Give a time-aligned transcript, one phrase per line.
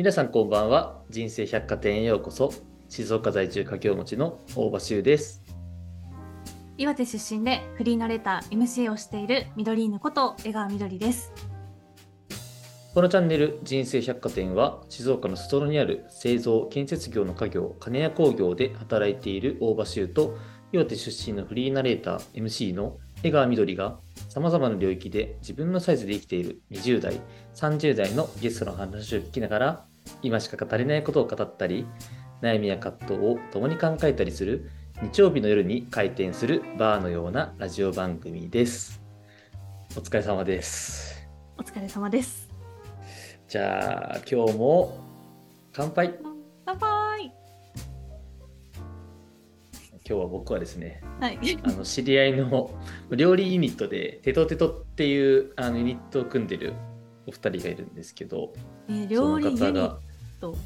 [0.00, 1.02] 皆さんこんばんは。
[1.10, 2.54] 人生百貨店へようこそ。
[2.88, 5.42] 静岡在住家業持ちの大場修です。
[6.78, 11.34] 岩手出身でフリーナレーター MC をしている緑犬こと江川みどりです。
[12.94, 20.38] このチャンネル人生百貨店は静岡の外にある製造建設業の家業金谷工業で働いている大場修と
[20.72, 23.98] 岩手出身のフリーナレーター MC の江川みどりが
[24.30, 27.20] さまざまな領域で自分のサイズで生きている20代
[27.54, 29.89] 30代のゲストの話を聞きながら
[30.22, 31.86] 今しか語れないことを語ったり
[32.42, 34.70] 悩みや葛藤を共に考えたりする
[35.02, 39.00] 日曜日の夜に開店するバーのようなラジオ番組です。
[39.96, 41.26] お疲れ様です。
[41.56, 42.48] お疲れ様です。
[43.48, 44.98] じゃあ今日も
[45.72, 46.14] 乾杯。
[46.66, 47.00] 乾杯。
[50.10, 51.38] 今日は僕はですねはい。
[51.62, 52.70] あの知り合いの
[53.10, 56.74] 料理ユニットでテトテトっていうあのユニットを組んでる
[57.26, 58.52] お二人がいるんですけど
[58.88, 59.98] えー料理ユニその方ッが
[60.40, 60.62] トってい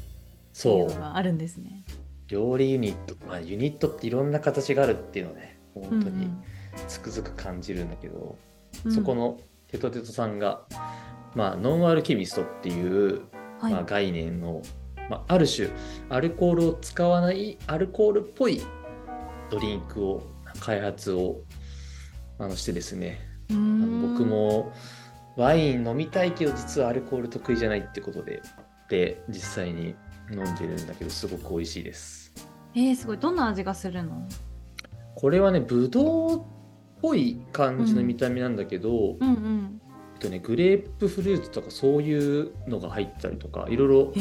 [0.53, 1.83] そうがあるんですね。
[2.27, 6.43] 料理ユニット、まあ、ユニットっていろんな形があるっていうのをね本当にうん
[6.87, 8.37] つくづく感じるんだけど、
[8.85, 8.91] うん。
[8.93, 10.63] そこのテトテトさんが、
[11.33, 13.21] まあ、ノンアルケミストっていう、
[13.59, 14.61] はい、まあ、概念の、
[15.09, 15.69] まあ、ある種
[16.09, 18.61] アルコールを使わないアルコールっぽい
[19.49, 20.23] ドリンクを
[20.59, 21.41] 開発を
[22.37, 24.73] あのしてですね僕も
[25.35, 28.41] ワイン飲みたいけど実はアルコール得意じゃないってことで
[28.89, 29.95] で実際に
[30.31, 32.33] 飲んでるんだけどすごく美味しいです。
[32.73, 33.17] えー、すごい。
[33.17, 34.27] どんな味がするの？
[35.15, 36.41] これはねブドウっ
[37.01, 39.81] ぽい感じの見た目なんだけど、うんうん。
[40.13, 44.13] えっとね、グレープフルーツとかそういうのが入ったりとかいろいろ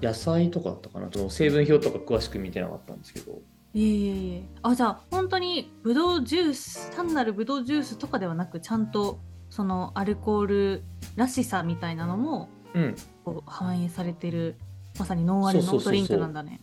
[0.00, 1.08] 野菜とかだったかな。
[1.12, 3.40] その成分表とか詳しく見てなかったんですけど。
[3.74, 4.44] いえいえ。
[4.62, 10.82] あじゃあ本当にブドウジュース単なるブドウジュースとかではなくちゃんとそのアルコール
[11.16, 14.56] らしさみたいなのもうん、こう反映されてる
[14.98, 16.14] まさにノンアルそうそうそうそう。
[16.14, 16.60] のドリンクなんだね。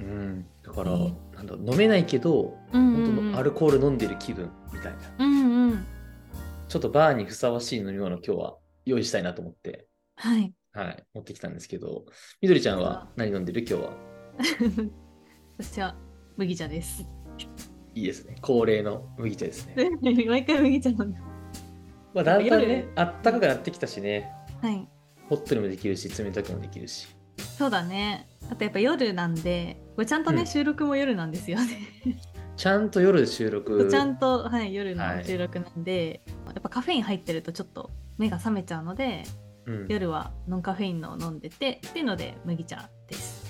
[0.00, 1.14] うん、だから、えー。
[1.36, 3.04] なんだ飲めないけどうんうんうん。
[3.06, 4.98] 本当のアルコール飲んでる気分みたいな。
[5.18, 5.86] うんうん
[6.66, 10.52] ちょっとバーにふさわしい飲み物を今日は用意したいなと思って、はい。
[10.72, 12.04] はい、持ってきたんですけど、
[12.40, 13.60] みどりちゃんは何飲んでる？
[13.60, 13.92] 今日は。
[15.58, 15.94] 私は
[16.36, 17.06] 麦茶です。
[17.94, 18.34] いいですね。
[18.40, 19.76] 恒例の麦茶ですね。
[20.02, 21.33] 毎回麦茶飲んで
[22.14, 24.30] まあ、だんだんね夜、あったかくなってきたしね、
[24.62, 24.88] はい。
[25.28, 27.08] ホットにもできるし、冷たくもできるし。
[27.58, 28.28] そうだね。
[28.50, 30.46] あとやっぱ夜なんでこれちゃんとね、うん。
[30.46, 31.78] 収録も夜なんですよね。
[32.56, 33.88] ちゃんと夜収録。
[33.90, 35.24] ちゃんと、はい、夜のはい。
[35.24, 39.24] 収録なんで、やっぱカフェイン入ってるとちょっと目が覚めちゃうので
[39.66, 43.44] うん、夜はノンカフェインのを飲んでてっていうので麦茶です。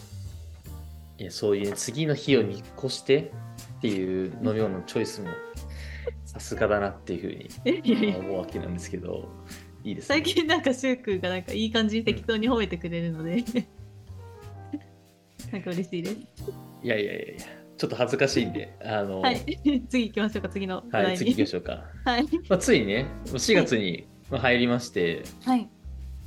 [1.19, 3.33] いやそういう、ね、次の日を見越して
[3.79, 5.29] っていう飲み物のチョイスも
[6.25, 9.29] さすがだなっていうふうに思うわけなんですけど、
[9.85, 10.17] いいですね。
[10.17, 13.45] 最近なんかシュウ君がなんかいい感じに適当に褒めてくれるので、
[15.53, 16.17] なんか嬉しいです。
[16.83, 17.45] いやいやいやいや、
[17.77, 19.61] ちょっと恥ずかしいんで、あの、はい。
[19.89, 21.85] 次行きましょうか次の話はい、次行きましょうか。
[22.05, 22.25] はい。
[22.49, 25.63] まあ、ついにね、もう4月にまあ入りまして、はい。
[25.63, 25.69] ま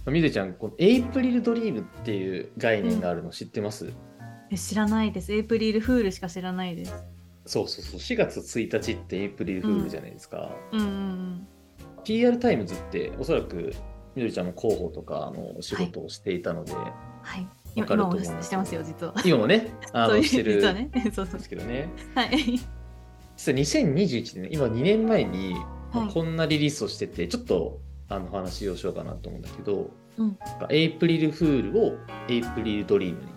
[0.08, 3.92] あみどりちゃん、このエイプリルドリームっていう概念があるの知ってます、
[4.52, 5.34] え知らないです。
[5.34, 7.17] エイプリルフールしか知らないです
[7.48, 10.56] そうそうそう、4月1日ってエイプリルフールじゃないですか。
[10.72, 11.48] うんうん
[12.04, 13.74] PR タイムズっておそらく
[14.16, 17.48] みどりちゃんも広報とかのお仕事をしていたので、はい。
[17.76, 19.14] してますよ実は。
[19.26, 20.56] 今もね、あのしてる。
[20.56, 20.90] 実はね。
[21.14, 21.90] そうんですけどね。
[22.16, 22.60] はい。
[23.36, 30.38] 実は2021年、今2年前に、まあはいこんなリリースをしてて、ちょっとあの話をしようかなと思うんだけど、うん。
[30.70, 31.98] エイプリルフールを
[32.30, 33.28] エイプリルドリームに。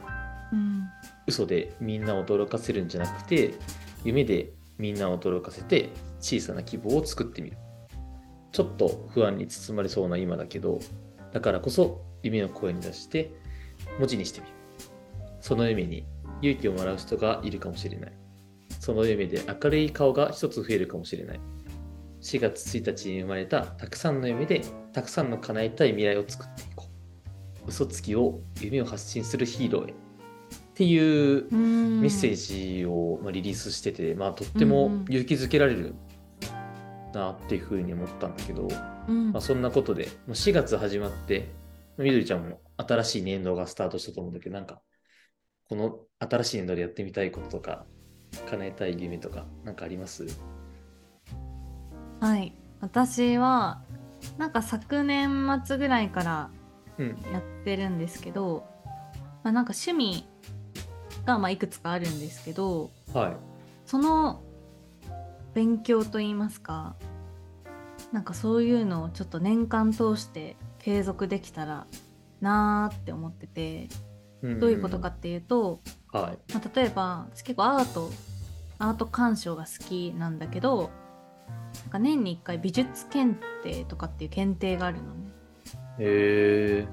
[0.53, 0.82] うん。
[1.26, 3.54] 嘘でみんなを驚かせるんじゃなくて
[4.05, 5.91] 夢でみんなを驚かせて
[6.21, 7.56] 小さな希望を作ってみる。
[8.53, 10.81] ちょっと不安に包まれそうな今だけど
[11.33, 13.33] だからこそ夢を声に出して
[13.99, 14.53] 文字にしてみる。
[15.41, 16.05] その夢に
[16.43, 18.12] 勇気をもらう人がいるかもしれない。
[18.81, 21.41] その夢で明るい顔が一つ増えるかもしれない。
[22.22, 24.62] 4月1日に生まれたたくさんの夢で
[24.93, 26.87] たくさんの叶えたい未来を作っていこ
[27.67, 27.69] う。
[27.69, 29.94] 嘘つきを夢を発信するヒーローへ。
[30.81, 35.94] っていうメメッセージをまあリリースしてて、まあ、とっても勇気づけられる
[37.12, 38.67] なっていうふうに思ったんだけど、
[39.06, 39.31] うん。
[39.31, 41.50] まあ、そんなことでもう4月始まって
[41.99, 44.81] みどりちゃんも新しい年度がスタートしたと思うんだけどなんか
[45.69, 47.85] この新しい年度でやってみたいこととか
[48.49, 50.27] 叶えたい夢とかなんかあります？
[52.21, 52.55] はい。
[52.81, 53.82] 私は
[54.38, 56.50] なんか昨年末ぐらいから
[56.97, 57.09] うん。
[57.31, 58.65] やってるんですけど、
[59.44, 60.27] まあ、なんか趣味
[61.25, 63.37] がまあいくつかあるんですけどはい
[63.87, 64.43] その
[65.55, 66.94] 勉強といいますか
[68.12, 71.87] なんかそういうのをちょっと年間通して継続できたら
[72.40, 73.88] なーって思ってて
[74.43, 75.81] うんどういうことかっていうと、
[76.12, 76.52] はい。
[76.55, 78.11] まあ、例えば私結構アート
[78.78, 80.90] アート鑑賞が好きなんだけど
[81.82, 85.31] なんか年に1回美術検定とかっていう検定があるのね。
[85.99, 86.88] へえ。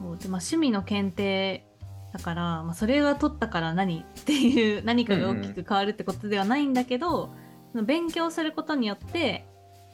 [0.00, 1.66] そうでまあ、趣味の検定
[2.14, 7.34] だから、まあ、それが取ったから何っていう 何かが大きく変わるってことではないんだけど、
[7.72, 9.44] その勉強することによって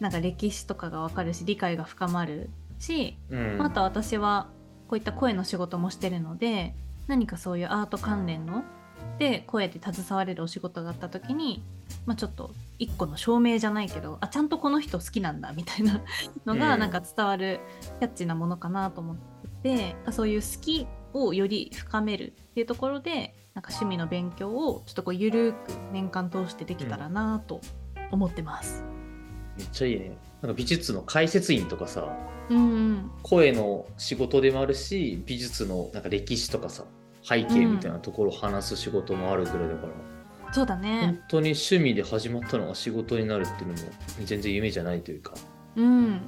[0.00, 3.58] なんか歴史とかが分かるし理解が深まるし、うん。
[3.58, 4.49] また私は
[4.87, 6.75] こういった声の仕事もしてるので
[7.06, 8.64] 何かそういうアート関連の
[9.19, 11.62] で声で携われるお仕事があった時に、
[12.05, 16.02] まあ、ちょっと一個の証明じゃないけどあちゃんとこの人好きなんだみたいな
[16.44, 17.61] のがうんなんか伝わる
[17.99, 27.61] キャッチーなものかなと思ってて、そういう好きをより深めるっていうところでなんか趣味の勉強をちょっとこうゆるく年間通してできたらなと
[28.11, 28.85] 思ってます。
[29.57, 30.17] めっちゃいいね。
[30.41, 32.17] なんか美術の解説員とかさ、
[32.49, 36.85] うん、うん、声の仕事でもあるし、美術のなんか歴史とかさ、
[37.23, 39.93] 背景みたいなところを話す仕事もあるぐらいだから、
[40.53, 41.19] そうだね本。
[41.29, 43.79] 当に趣味で始まったのが仕事になるっていうのも
[44.25, 45.35] 全然夢じゃないというか、
[45.77, 46.23] うん。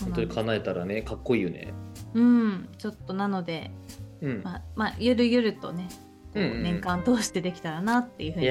[0.00, 1.72] 本当に叶えたらね、かっこいいよね。
[2.14, 3.70] うん、ちょっとなので、
[4.20, 4.42] うん。
[4.42, 5.88] まあ、まあ、ゆるゆるとね、
[6.34, 8.48] こう年間通してできたらなっていうふうに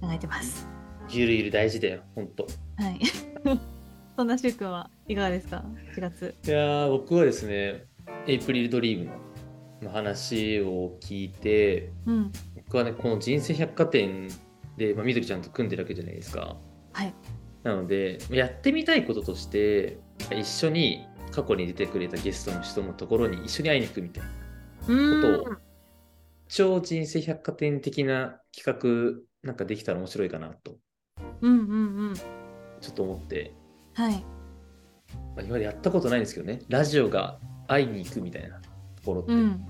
[0.00, 0.66] 考えてます。
[1.08, 2.44] ー、ゆるゆる大事だよ、本当。
[2.44, 3.00] はい。
[4.16, 5.64] そんなしゅうくんはいかがですか
[5.94, 6.34] ?4 月。
[6.44, 7.86] いやー僕はですね、
[8.26, 9.10] エイプリルドリーム
[9.82, 12.32] の話を聞いて、うん。
[12.56, 14.28] 僕はね、この人生百貨店
[14.76, 16.56] で、まあ、みどりちゃんと組んでるわけじゃないですか。
[16.92, 17.14] はい。
[17.62, 19.98] なので、やってみたいこととして、
[20.30, 24.30] 一緒に過去に出てくれたゲストの人のところに一緒に会いに行くみたいな。
[24.94, 25.56] うことを、
[26.48, 30.76] 超人生百貨店的な企画なんかできたら面白いかなと、
[31.40, 32.14] うんうんうん。
[32.14, 33.54] ちょっと思って、
[33.94, 34.12] はい。
[34.12, 34.18] ま
[35.38, 38.62] あ、今までやったことないんですけどね、ラジオが会いに行くみたいなと
[39.04, 39.32] ころって。
[39.32, 39.66] うん。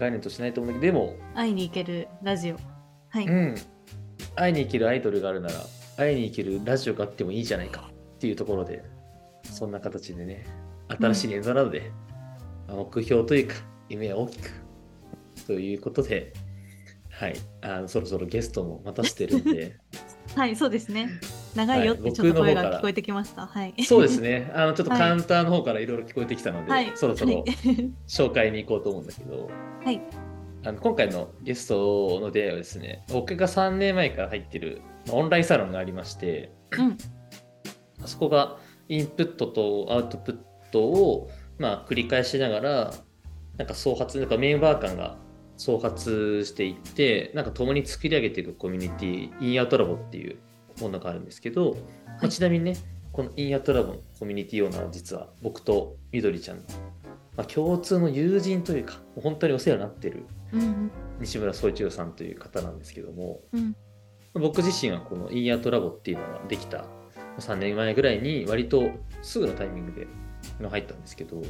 [0.00, 2.56] 概念としないと思うんだけど、でも、会いに行けるラジオ。
[3.10, 3.26] はい。
[3.26, 3.54] うん、
[4.34, 5.54] 会いに行けるアイドルがあるなら、
[5.96, 8.82] 会いに行けるラジオがあってもいいじゃないかっていうところで、
[9.44, 10.46] そんな形でね、
[10.98, 11.92] 新しい年度なので、
[12.66, 13.54] まあ目標というか、
[13.88, 14.50] 夢は大きく
[15.46, 16.32] ということで、
[17.10, 19.76] はい、あのそろそろゲストも待たせてるんで、
[20.34, 21.08] はい、そうですね。
[21.54, 23.46] 長いよってはいちょっと声が聞こえてきました。
[23.46, 23.74] はい。
[23.82, 26.92] そうですね、あのちょっとはいカウンターの方からいろいろ聞こえてきたので、はい。
[26.94, 27.44] そろそろはい。
[28.06, 29.50] 紹介に行こうと思うんだけど、
[29.84, 30.00] はい。
[30.62, 36.96] あの今回のゲストの出会いはですね、僕が3年前から入ってるまあオンラインサロンがありまして、うん。
[38.06, 38.58] そこが
[38.88, 40.38] インプットとアウトプッ
[40.70, 42.94] トをまあ繰り返しながら、
[43.56, 45.16] なんか創発、なんかメンバー間が
[45.56, 50.38] 創発していって、なんか共に作り上げていくコミュニティ、インアウトラボっていう
[50.80, 51.76] ものがあるんですけど、
[52.06, 52.76] まあちなみにね、
[53.12, 56.58] このインアウトラボのコミュニティオーナーは実は僕とみどりちゃん。
[56.58, 56.62] の、
[57.36, 60.90] まあ、共通の友人というか、本当にお世話になってるうん
[61.20, 63.76] 西村総一郎さんという方なんですけども、うん。
[64.34, 66.86] 僕自身はこのインアートラボっていうのができた
[67.38, 68.90] 3年前ぐらいに割と
[69.22, 70.06] すぐのタイミングで
[70.68, 71.40] 入ったんですけど、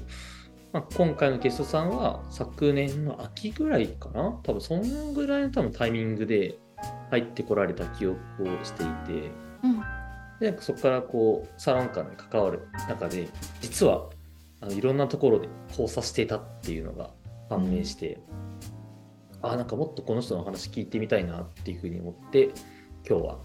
[0.72, 4.38] まあ、今回のゲストさんは昨年の秋ぐらいかな？
[4.42, 6.58] 多分そんぐらいの多分タイミングで
[7.10, 9.30] 入ってこられた記憶をしていて
[9.64, 9.82] うん。
[10.40, 13.28] でそこからこうサロン間に関わる中で
[13.60, 14.08] 実は
[14.62, 17.10] あのいろんなところで交差していたっていうのが
[17.50, 18.20] 判明して、
[19.42, 22.50] あなんかもっとこの人の話聞いてみたいなっていうふうに思って
[23.06, 23.38] 今日は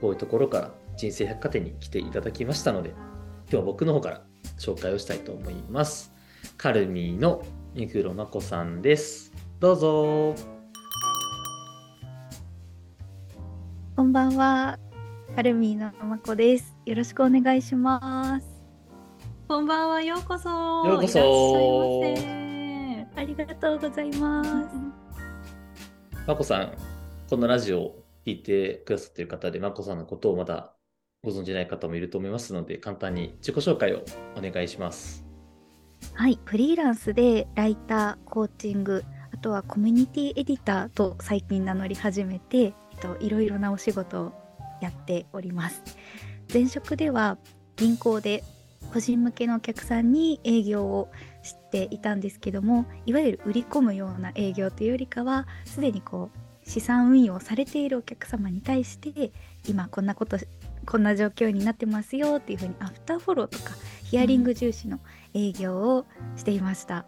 [0.00, 4.22] こういうところから人生百貨店に来ていただきましたので今日は僕の方から
[4.60, 6.12] 紹介をしたいと思います
[6.56, 7.42] カルミーの
[7.74, 10.60] 目黒真子さんですどうぞ
[14.00, 14.78] こんばんは。
[15.36, 16.74] カルミーのまこです。
[16.86, 18.46] よろしくお願いします。
[19.46, 20.48] こんばんは、ようこそ。
[20.48, 23.20] ようこそいらっしゃいませ。
[23.20, 24.50] ありがとうございます。
[26.26, 26.72] まこさん
[27.28, 30.72] このラジオを聞いてくださっている方でまこさんのことをまだ
[31.22, 34.04] ご存じない方もいると思いますので簡単に自己紹介を
[34.36, 35.22] お願いします
[36.14, 44.32] はい、フリーランスでライター、コーチング、あとはコミュニティエディターと最近名乗り始めて、えっと、いろいろなお仕事を
[44.80, 45.82] やっております。
[46.52, 47.38] 前職では
[47.76, 48.42] 銀行で
[48.92, 51.10] 個人向けのお客さんに営業を
[51.42, 59.32] していたんですけどもいわゆる売り込むような営業というよりかはすでにこう資産運用されているお客様に対して
[59.66, 60.38] 今こんなこと
[60.86, 64.98] こんな状況になってますよっていうふうにアフターフォローとかヒアリング重視の
[65.34, 66.06] 営業を
[66.36, 67.06] していました。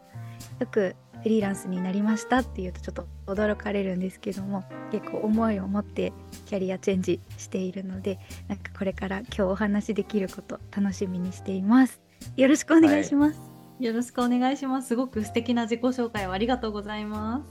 [0.61, 6.13] よくフリーランスになりましたっていうとちょっと驚かれるんですけども結構思いを持って
[6.47, 12.01] キャリアチェンジしているのでなんかこれから今日お話しできること楽しみにしています
[12.37, 13.41] よろしくお願いします、
[13.79, 14.89] よろしくお願いします。
[14.89, 17.45] すごく素敵な自己紹介をありがとうございま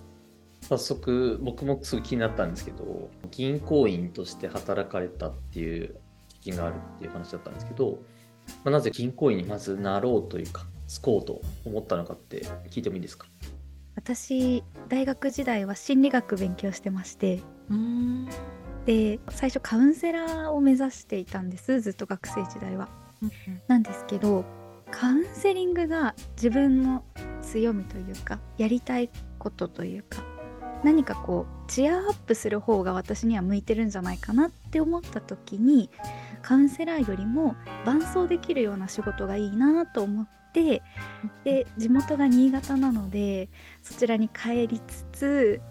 [0.62, 0.68] す。
[0.68, 5.96] 早速僕もすごい気になったんですけど銀行員として働かれたっていう
[6.42, 8.00] 経験があるっていう話だったんですけど、
[8.64, 13.28] まあ、なぜ銀行員にまずなろうというかつこうと思ったのかって聞いてもいいですか？
[13.96, 17.42] 私大学時代は心理学勉強してまして。
[18.86, 22.90] で最初カウンセラーを目指していたんですずっと学生時代は。
[23.68, 24.44] なんですけど
[24.90, 27.04] カウンセリングが自分の
[27.44, 30.24] 強みというかやりたいことというか
[30.84, 35.92] 何かこうチアアップする方が私には向いてるんじゃないかなって思った時に
[36.42, 37.56] カウンセラーよりも
[37.86, 40.82] 伴走できるような仕事がいいなと思って
[41.44, 43.50] で地元が新潟なので
[43.82, 45.62] そちらに帰りつつ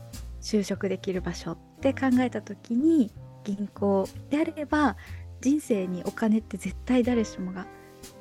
[0.41, 3.13] 就職できる場所って考えた時に
[3.45, 4.97] 銀行であれば
[5.41, 7.67] 人生にお金って絶対誰しもが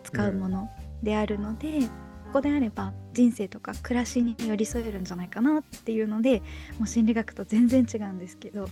[0.04, 0.70] 使うもの
[1.04, 1.82] であるので、
[2.28, 6.42] ここであれば人生とか暮らしに寄り添えるんじゃないかなっていうので
[6.78, 8.68] もう心理学と全然違うんですけど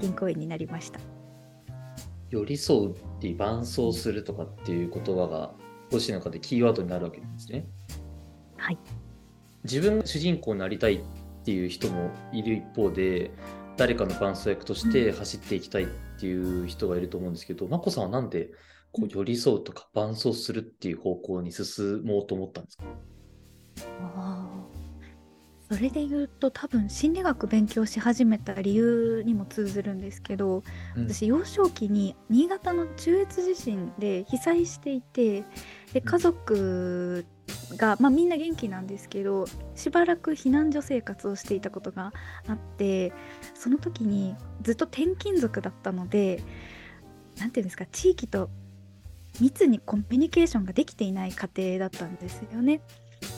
[0.00, 1.15] 銀行員になりました。
[2.30, 5.52] 寄り添うって伴走するとかっていう言葉が
[5.90, 7.66] ご自身の中でキーワードになるわけなんですね。
[8.56, 8.78] はい。
[9.64, 11.00] 自分が主人公になりたいっ
[11.44, 13.30] ていう人もいる一方で
[13.76, 15.86] 誰かの伴走役として走っていきたいっ
[16.18, 18.50] ていう人がいると思うんですけど、まこさんはなんで
[18.92, 22.84] こう寄り添うとか伴走するっていう方向に進もうと思ったんですか？
[25.68, 30.62] それで言うと多分心理学勉強し始めた理由にも通ずるんですけど、
[30.96, 35.44] うん私幼少期に新潟の中越地震で被災していて
[35.92, 37.24] で家族
[37.76, 42.12] が、まあ、みんな元気なんですけどしばらく避難所生活をしていたことが
[42.48, 43.12] あって
[43.54, 46.42] その時にずっと転勤族だったので
[47.38, 48.50] 何ていうんですか地域と
[49.40, 52.80] 密にコミュニケーションができていない家庭だったんですよね。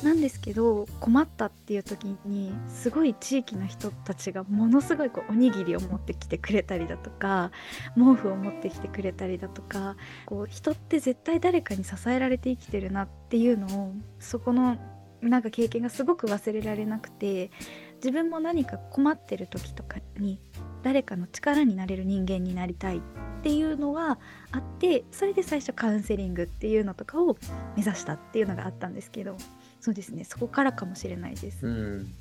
[0.03, 7.51] なんですけど困ったっていう時にすごい地域の人たちがものすごいこうおにぎりを持ってきてくれたりだとか
[7.97, 14.77] 毛布を持ってきてくれたりだとかこう人って絶対誰かに支えられて生きてるなっていうのをそこの
[15.21, 17.51] なんか経験がすごく忘れられなくて
[17.97, 20.41] 自分も何か困ってる時とかに
[20.85, 23.01] 誰かの力になれる人間になりたいっ
[23.43, 24.19] ていうのが
[24.53, 27.37] あってそれで最初カウンセリングっていうのとかを
[27.77, 29.37] 目指したっていうのがあったんですけど。
[29.81, 31.67] そうですねそこからかもしれないです。
[31.67, 32.15] うん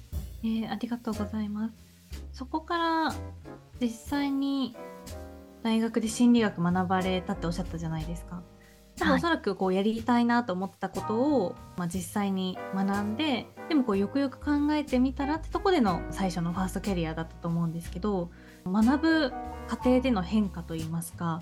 [0.43, 1.73] えーありがとうございます。
[2.31, 3.13] そこから
[3.81, 4.75] 実際に
[5.63, 8.41] 大学で心理学学ばれたっておっしゃったじゃないですか。
[8.97, 18.31] 多分はいおそらくこうやりたいなと思ってたことを、まあ、実際に学んででもこうよくよく考えてみたらってとこでの最初のファーストキャリアだったと思うんですけど
[18.65, 19.33] 学ぶ
[19.67, 21.41] 過程での変化といいますか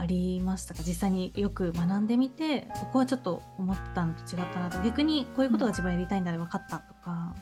[0.00, 0.82] ありましたか？
[0.86, 4.80] 実際によく学んでみてここはちょっと思ってたのと違ったなと。
[4.82, 7.34] 逆にこういうことが自分やりたいんだで分かったとか。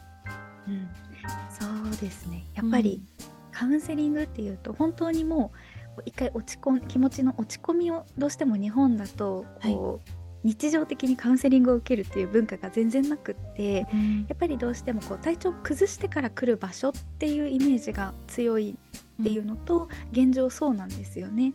[0.66, 0.88] うん、
[1.50, 2.44] そうですね。
[2.54, 3.00] やっぱり、
[3.52, 5.52] カウンセリングっていうと本当にも
[5.98, 10.10] う一回落ち込ん気持ちの落ち込みをどうしても日本だとこう、
[10.42, 13.86] 日常的にカウンセリングを受けるっていう文化が全然なくって
[14.28, 18.76] やっぱりどうしてもこう体調を崩してから来る場所っていうイメージが強い
[19.20, 21.52] っていうのと、現状そうなんですよね。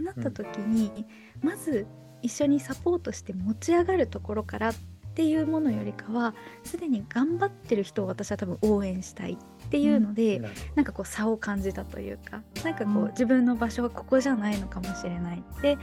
[0.00, 1.06] ってなった時に、
[1.42, 1.86] まず
[2.22, 4.74] 一緒にサポートして持ち上がるところからっ
[5.16, 13.08] ていうものよりかはすでに頑張ってる人を私は多分応援したいっていうので、なるほなんかこう差を感じたというかなんかこう、うん。
[13.10, 15.78] 自分の場所はここじゃないのかもしれないって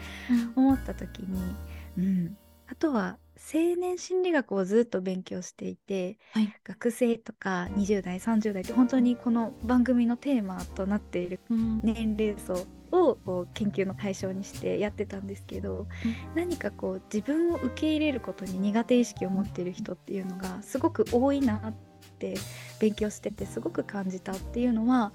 [0.55, 1.55] 思った時に、
[1.97, 6.53] うん、あとは青年心理学をずっと勉強していて、はい。
[6.63, 11.79] 学生とか20代30代って本当にこの番組のテーマとなっているうん。
[11.83, 15.87] 年齢層をこう研究の対象にしてやってたんですけど、
[16.35, 21.73] 何かこう自分を受け入れることに苦手意識を持っている人っていうのがすごく多いなっ
[22.19, 22.35] て
[22.79, 25.11] 勉強しててすごく感じたっていうのは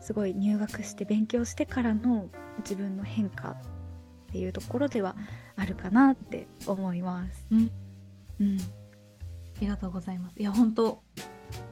[0.00, 3.56] すごい入学して勉強してからの自分の変化っ
[4.32, 5.16] ていうところでは
[5.56, 7.46] あるかなって思います。
[7.50, 7.70] うん
[8.40, 10.40] うんありがとうございます。
[10.40, 11.02] いや、本当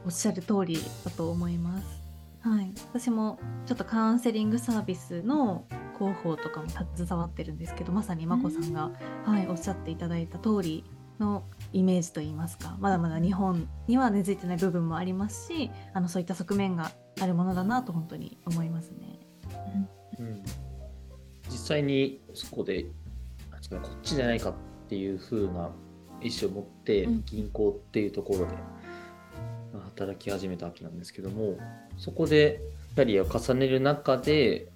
[0.05, 1.98] おっしゃる通りだと思います。
[2.41, 2.73] はい。
[2.93, 5.65] 私もちょっとカウンセリングサービスの
[5.99, 8.93] 広報とかも携わってるんですけど、まさにまこさんが、
[9.25, 10.85] はい、おっしゃっていただいた通り
[11.19, 19.19] のイメージといいますか、まだまだ日本には根付いてない部分もありますし、あのそういった側面があるものだなと本当に思いますね。
[20.19, 20.43] うん
[21.51, 22.89] 実際にそこでこ
[23.77, 24.55] っちじゃないかっ
[24.89, 25.71] ていう風な
[26.21, 28.78] 意思を持ってうん銀行っていうところでまあ
[29.73, 31.59] 働き始めたわけなんですけども
[31.97, 32.61] そこで
[32.95, 34.69] キャリアを重ねる中で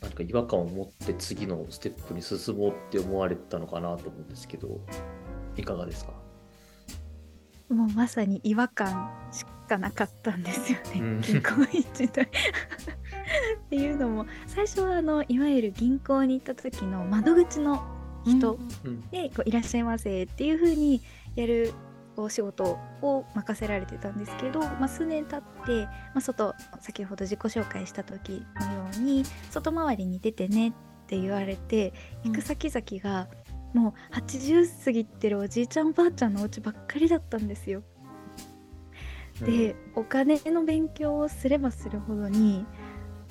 [0.00, 4.80] 何か違和感を持って次のステップに進もうって思われたのかなと思うんですけど
[5.56, 6.12] いかがですか？
[7.68, 11.20] もうまさに違和感しかなかったんですよね、うん。
[11.20, 12.24] 銀行員時代。
[12.24, 12.28] っ
[13.68, 17.84] ていうのも最初はあのいわゆる銀行に行った時の窓口の
[18.24, 19.00] 人うん。
[19.10, 21.02] でこういらっしゃいませっていう風に
[21.36, 21.72] やる
[22.22, 30.72] お仕事を任せられてたんですけど、まあ、数年経って、まあ、外先ほど自己紹介した時のように外回りに出てねっ
[31.06, 31.92] て言われて
[32.24, 33.28] 行く先々が
[33.74, 37.82] もう80過ぎてるおじいちゃんおばあちゃんのお家ばっかりだったんですよ。
[39.40, 42.66] で、お金の勉強をすればするほどに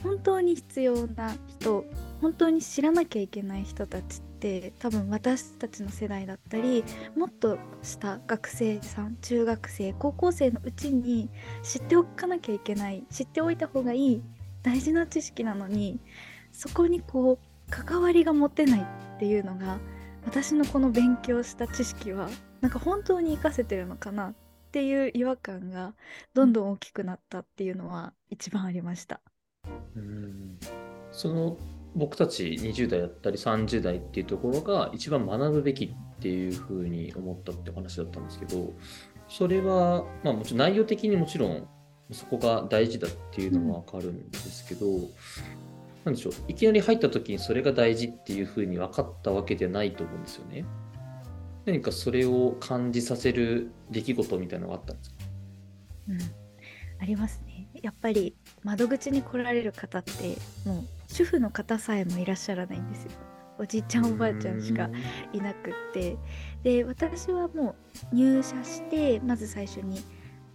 [0.03, 1.85] 本当に必要な人
[2.21, 6.83] 本当に知らなきゃいけない人たちって多分私たちの世代だったり
[7.15, 11.29] もっとした学生さん中学生高校生のうちに
[11.63, 14.23] 知っておかなきゃいけない知っておいた方がいい
[14.63, 15.99] 大事な知識なのに
[16.51, 19.79] そこにこう関わりが持てないっていうのが
[20.25, 22.29] 私のこの勉強した知識は
[22.61, 24.33] なんか本当に活かせてるのかなっ
[24.71, 25.93] ていう違和感が
[26.33, 29.21] どんどん大きくなったっていうのは一番ありました。
[29.95, 30.59] うん
[31.11, 31.57] その
[31.97, 38.73] 僕たち20代だったり30代っていうところが一番学ぶべきっていうふうに思ったって話だったんですけど
[39.27, 41.67] それは、まあ、もちろん内容的にもちろん
[42.11, 44.85] そこが大事だっていうのは分かるんですけど、
[46.05, 50.63] なんでしょういきなり入った時にそれが大事っていうふうに分かったわけではないと思うんですよね。
[51.65, 55.15] 何かそれを感じさせる出来事みたいなのがあったんですか？
[56.07, 56.17] うん、
[57.01, 57.67] ありますね。
[57.81, 63.11] やっぱり窓口に来られる方ってもう主婦の方さえもいらっしゃらないんですよ。
[63.59, 64.89] おじいちゃんおばあちゃんしか
[65.33, 66.17] いなくって
[66.63, 67.75] で私はも
[68.11, 69.99] う入社してまず最初に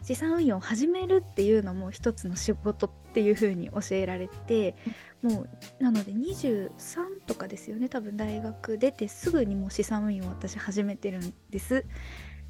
[0.03, 4.75] 資産運用を始めるっていうのも一つの仕事っていう風に教えられて
[5.23, 5.47] も
[5.81, 6.71] うなので23
[7.27, 11.85] とかですよね多分大学出てすぐにもう資産運用を私始めてるんです。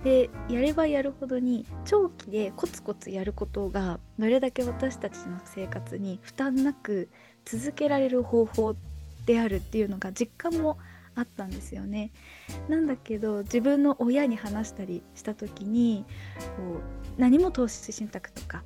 [0.03, 7.09] でやればやるほどに長期でコツコツやることがどれだけ私たちの生活に負担なく
[7.44, 8.76] 続けられる方法
[9.26, 10.78] であるっていうのが実感も
[11.14, 12.11] あったんですよね。
[12.68, 16.05] なんだけど自分の親に話したりした時に
[16.57, 16.81] こ
[17.18, 18.64] う何も投資信託とか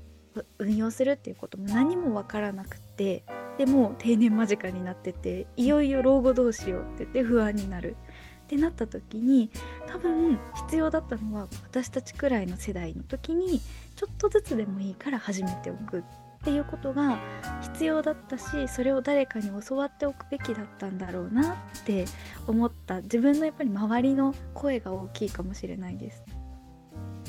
[0.59, 3.25] 運用するっていうことも何も分からなくて
[3.59, 7.97] でも定年間近になってていよいよ老後どうしようって言って不安になる
[8.45, 9.51] ってなった時に
[9.89, 13.61] 多分必要だったのは私たちくらいの世代の時に
[13.97, 16.05] ちょっとずつでもいいから始めておく
[16.37, 17.19] っていうことが
[17.63, 22.05] 必要だったしそれを誰かに教わっておくべきだったんだろうなって
[22.47, 26.23] 思った自分のやっぱり周りの声が大きいかもしれないです。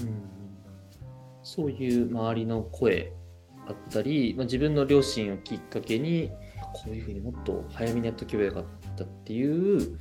[0.01, 0.37] うん
[1.47, 3.13] そういう周りの声
[3.65, 6.29] だったり、まあ、自分の両親をきっかけに
[6.73, 8.63] こういうふうにもっと早めにやっとけばよかっ
[8.97, 9.97] たっていう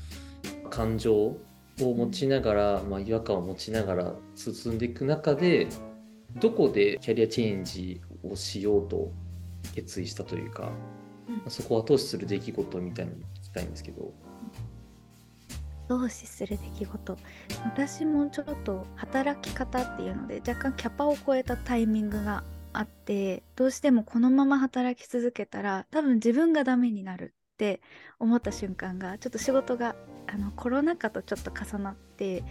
[0.70, 1.38] 感情を
[1.78, 5.68] 持ちながら、まあ、違和感を持ちながら進んでいく中で
[6.40, 9.12] どこでキャリアチェンジをしようと
[9.74, 10.70] 決意したというか、
[11.28, 14.12] うんまあそこを後押しする出来事みたいなのを聞きたいんですけど。
[15.88, 17.16] 同視する出来事
[17.64, 27.80] 私もちょっと働き方っていうので若干キャパを超えたタイミングがあってどうしてもこのまま働き続けたら多分自分がダメになるって
[28.18, 29.94] 思った瞬間がちょっと仕事が
[30.26, 32.42] あのコロナ禍とちょっと重なって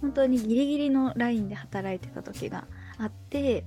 [0.00, 2.66] 本当にギリギリのラインで働いてた時が
[2.98, 3.64] あって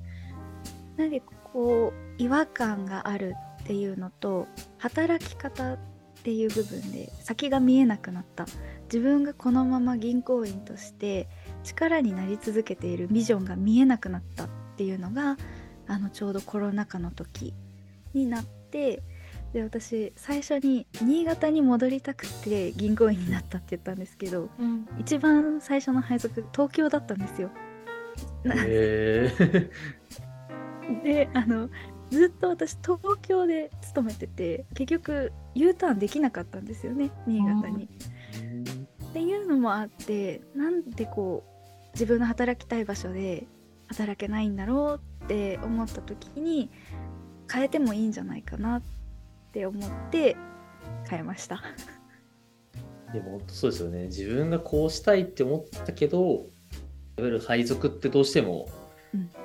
[0.98, 1.22] なんで
[1.54, 5.78] こう違和感があるっていうのと働き方っ
[6.24, 8.46] ていう部分で先が見えなくなった。
[8.94, 11.28] 自分がこのまま銀行員として
[11.64, 15.38] 力になり続けているビジョンが見えなくなったっていうのが
[15.88, 17.56] あのちょうどコロナ禍の時
[18.14, 19.02] になって
[19.52, 24.88] で私最初に新潟に戻りたくて銀行員になったって言ったんですけどうん。
[25.00, 27.50] 一番最初の配属東京だったんですよ。
[28.44, 29.70] なへー
[31.04, 31.70] であの
[32.10, 37.86] ずっと私東京で勤めてて結局 U ターンできなかったんですよね新潟に。
[37.86, 43.46] っていうのもあってなんでこう自分の働きたい場所で
[43.88, 46.72] 働けないんだろうって思った時に
[47.52, 48.82] 変えてもいいんじゃないかなっ
[49.52, 50.36] て思って
[51.10, 51.62] 変えました。
[53.14, 54.04] でも本当そうですよね。
[54.06, 56.48] 自分がこうしたいって思ったけど、
[57.18, 58.83] いわゆる配属ってどうしてもうん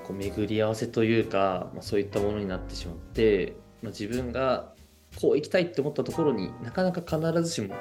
[0.04, 4.72] こう巡り合わせというか、まあ、そういったものになってしまって、まあ、自分が
[5.20, 7.76] こう行きたいって思ったところになかなか必ずしも、ま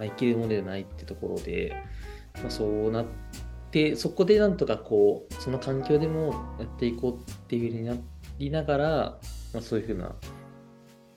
[0.00, 1.74] あ、行けるものではないってところで、
[2.40, 3.06] まあ、そうなっ
[3.70, 7.94] てそこでなんとかこうその環境でもやっていこうっていうふうにな
[8.38, 8.86] りながら、
[9.52, 10.14] まあ、そういうふうな、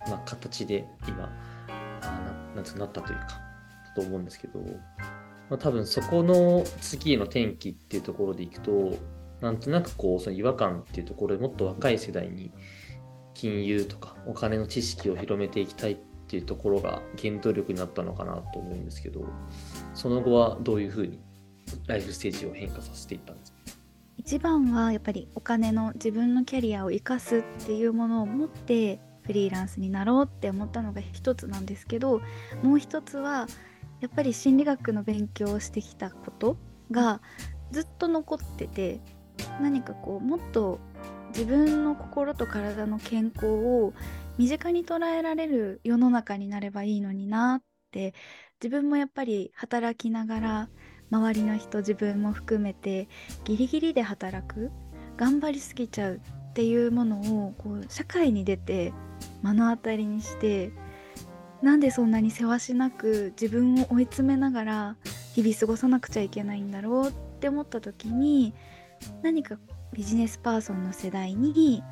[0.08, 1.30] まあ、形で今
[1.68, 3.46] あななんつうなったというか
[3.96, 4.60] と思うんですけど、
[5.50, 8.98] まあ、多分そこの次の転機っていうところでいくと、
[9.46, 12.52] なんとなくこうその違和感っていうところでもっと若い世代に
[13.36, 19.24] 金融とかお金の知識を広めていきたいっていうところが原動力になったのかなと思うんですけど
[19.94, 21.20] その後はどういうふうに
[21.86, 23.58] ライフステージを変化させていったんですか？
[24.18, 32.22] 一番はやっぱりお金の自分のキャリアを生かすっていうものを持ってフリーランスになろうって思ったのが一つなんですけど
[32.64, 33.46] もう一つは
[34.02, 36.58] やっぱり心理学の勉強をしてきたこと
[36.90, 37.22] が
[37.72, 39.02] ずっと残ってて
[39.62, 40.80] 何かこうもっと
[41.30, 43.94] 自分の心と体の健康を
[44.38, 48.14] 身近に捉えられる世の中になればいいのになって
[48.62, 50.70] 自分もやっぱり働きながら
[51.12, 53.08] 周りの人自分も含めて
[53.44, 54.72] ギリギリで働く
[55.18, 58.94] 頑張りすぎちゃうっていうものをこう社会に出て
[59.44, 60.72] 目の当たりにして
[61.62, 64.96] なんでそんなにせわしなく自分を追い詰めながら
[65.34, 68.54] 日々過ごさなくちゃいけないんだろうって思った時に
[69.22, 69.58] 何か
[69.94, 71.84] ビジネスパーソンの世代に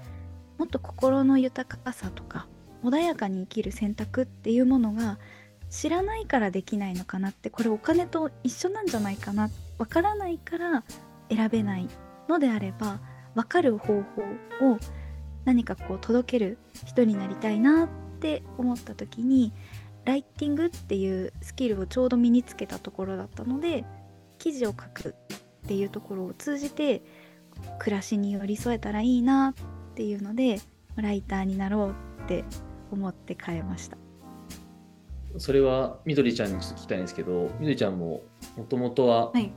[0.58, 2.48] もっと心の豊かさとか
[2.84, 5.18] 穏やかに生きる選択っていうものが
[5.70, 10.84] 知らないからできないのかなってこれお金と一緒なんじゃないかなわからないから
[11.30, 11.88] 選べない
[12.30, 13.00] のであれば
[13.36, 14.22] 分かる方法
[14.74, 14.78] を
[15.46, 17.89] 何かこう届ける人になりたいなっ
[18.20, 19.52] て思った時に
[20.06, 23.86] ライティングっていうスキルをちょうど身につけたところだったので
[24.38, 25.16] 記事を書く
[25.63, 27.02] っていうところを通じて
[27.80, 30.60] 暮らしに寄り添えたらいいなっていうので
[30.95, 32.43] ライターになろうって
[32.91, 33.97] 思って変えました。
[35.38, 38.21] それはみどりちゃんにちょっと聞きたいんですけどみどりちゃんも
[38.56, 39.52] もともとは、はい。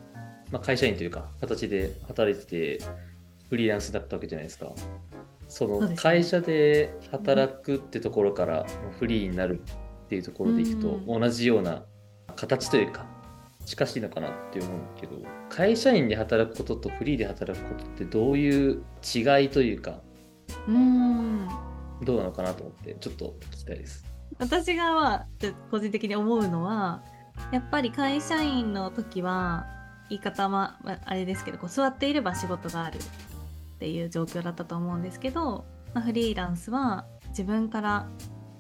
[0.51, 2.85] まあ、会社員というか形で働いてて
[3.51, 4.73] フリーランスだったわけじゃないですか。
[5.49, 8.67] その会社で働くってところから
[8.99, 9.61] フリーになる
[10.05, 11.85] っていうところでいくとう同じような
[12.37, 13.07] 形というか
[13.67, 15.17] 近しいのかなって思うけど
[15.51, 20.01] 会社員で働くこととフリーで働くことってどういう違いというか
[20.69, 21.49] うーん
[22.03, 24.05] どうなのかなと思ってちょっと聞きたいです。
[24.39, 25.27] 私がは
[25.71, 27.03] 個人的に思うのは
[27.53, 29.67] やっぱり会社員の時は
[30.09, 38.09] 言い方はまああれですけどこう座っていれば仕事があるっていう状況だったと思うんですけど、まあ、フリーランスは自分から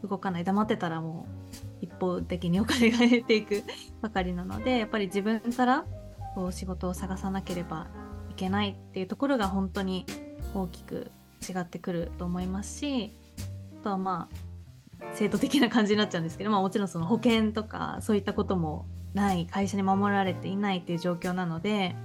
[0.02, 1.45] 動かない黙ってたらもう
[1.80, 3.62] 一方的にお金が減っていく
[4.00, 5.84] ばかりなのでやっぱり自分から
[6.34, 7.88] こう仕事を探さなければ
[8.30, 10.06] いけないっていうところが本当に
[10.54, 11.10] 大きく
[11.48, 13.12] 違ってくると思いますし
[13.80, 21.96] あとはまあ制度的な感じになっちゃうんですけど、まあ、もちろんその保険とかそういったこともない会社に守られていないっていう状況なので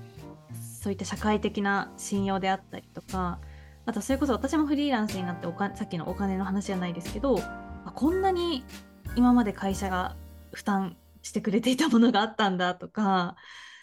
[0.82, 3.40] そういった社会的な信用であったりとか
[3.86, 7.40] あとそれこそ私もフリーランスになっておかさっきのお金の話じゃないですけど
[7.96, 8.64] こんなに
[9.15, 10.15] 今まで会社が
[10.54, 13.36] 負担してくれていたものがあったんだとか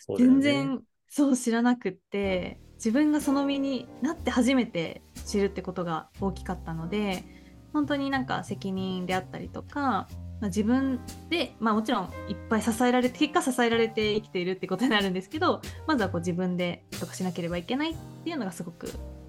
[0.09, 0.17] ね。
[0.17, 7.25] 全然そう知らなくって自分がその身になって初めて知るってことが大きかったので
[7.73, 10.09] 本当になんか責任であったりとか、ま
[10.43, 18.89] あ、自分で、まあ、もちろんいっぱい支えられて結果支えられて生きているってことになるんですけどまずはこう自分でとかしなければいけないっていうのがすごく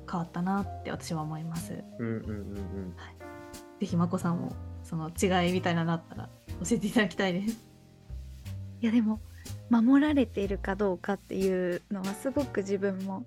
[0.10, 1.84] 変わったなって私は思います。
[2.00, 2.96] うんうんうんうん。
[3.80, 4.56] ぜひまこさんも
[4.90, 6.30] その違いみたいなのあったら
[6.64, 7.64] 教えていただきたいです。
[8.82, 9.20] いやでも
[9.70, 13.24] 守られているかどうかっていうのはすごく自分も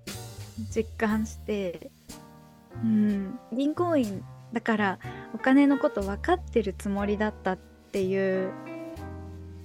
[0.75, 1.89] 実感して
[2.83, 4.99] うん銀行員だから
[5.33, 7.57] お金のこと分かってるつもりだったっ
[7.93, 8.51] ていう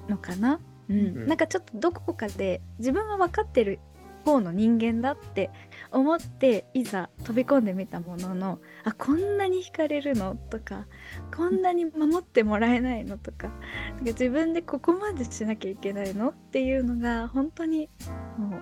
[0.09, 0.99] のかな、うん。
[0.99, 1.27] うん。
[1.27, 3.81] なんかちょっとどこかで自分は分かってる
[4.25, 5.51] 方の人間だって
[5.92, 10.87] 思っていざ飛び込んでみたもののあこんなに惹かれるのとか
[11.35, 17.88] こんなに守ってもらえないのとかなんか自分でここまでしなきゃいけないのっていうのが本当に
[18.37, 18.61] もう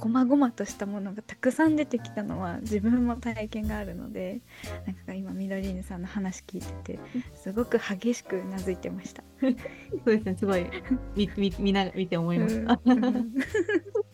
[0.00, 4.40] 細々としたものがたくさん出てきたのは自分も体験があるので
[4.86, 7.00] なんか今みどりぬさんの話聞いてて
[7.34, 9.22] すごく激しくうなずいてました。
[9.40, 9.54] そう
[10.06, 10.66] ですねすごい
[11.14, 12.80] 見見見な見て思いました。
[12.84, 13.34] うん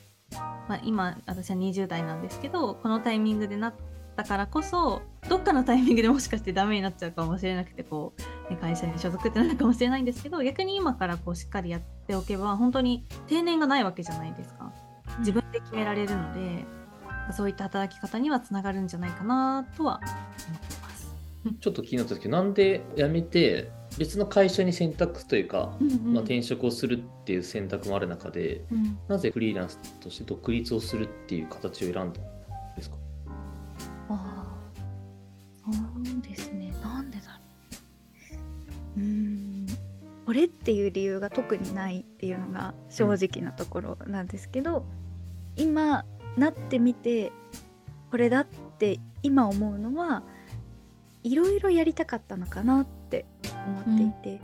[0.68, 3.74] まあ、今私は20代なんですけどこのタイミングでなっ
[4.16, 8.12] たからこそどっかのタイミングでもしかしてダメになっちゃうかもしれなくてこ
[8.48, 14.72] う、ね、会社に所属ってなるかもしれないんですけど逆に今からこうしっかりやっておけば本当に定年がないわけじゃないですか
[15.20, 16.66] 自分で決められるので、
[17.32, 20.00] そういった働き方にはつながるんじゃないかなとは
[20.48, 21.16] 思ってます。
[21.60, 26.12] ちょっと気になったんですけどなんで辞めて別の会社に選択というか、うんうん。
[26.14, 28.98] まあ、転職をするっていう選択もある中でうん。
[29.08, 32.96] なぜフリーランスとして独立をするっていう形を選んだんですか？
[34.08, 34.58] あ
[35.66, 36.72] あそうですね。
[36.82, 37.32] なんでだろ
[38.96, 39.00] う。
[39.00, 39.66] うーん。
[40.26, 44.84] これっていう理由が特にないっていうのが正直なところなんですけど、
[45.56, 46.04] 今
[46.36, 47.32] なってみて
[48.10, 48.46] これだっ
[48.78, 50.22] て今思うのは
[51.22, 53.24] いろいろやりたかったのかなってって
[53.84, 54.40] 思っていて、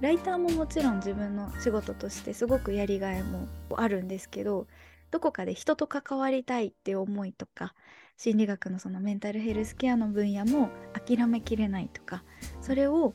[0.00, 4.66] ライターももちろん自分の仕事としてすごくやりがいもあるんですけど
[5.10, 7.74] どこかで人と関わりたいって思いとか
[8.16, 12.22] 心理学のそのメンタルヘルスケアの分野も諦めきれないとか
[12.60, 13.14] それを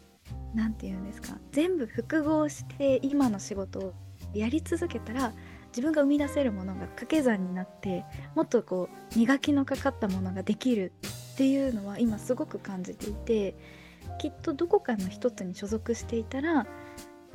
[0.56, 3.94] 何て言うんですか全部複合して今の仕事を
[4.34, 5.34] やり続けたら
[5.68, 8.04] 自分が生み出せるものが掛け算になって
[8.36, 10.92] もっとこう磨きのかかったものができる
[11.34, 13.56] っていうのは今すごく感じていて
[14.20, 16.68] きっとどこかの一つに所属していたら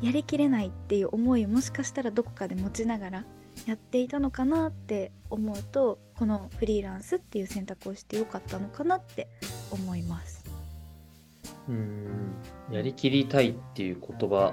[0.02, 3.24] やりきれないっていう思いをもしかしたらどこかで持ちながら
[3.66, 9.28] やっていたのかなって思うとこのフリーランスっていう選択をしてよかったのかなって
[9.70, 10.44] 思います。
[11.68, 12.34] うん
[12.70, 14.52] やりきりたいっていう言葉だ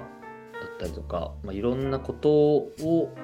[0.78, 3.14] たりとか、まあ、いろんなことを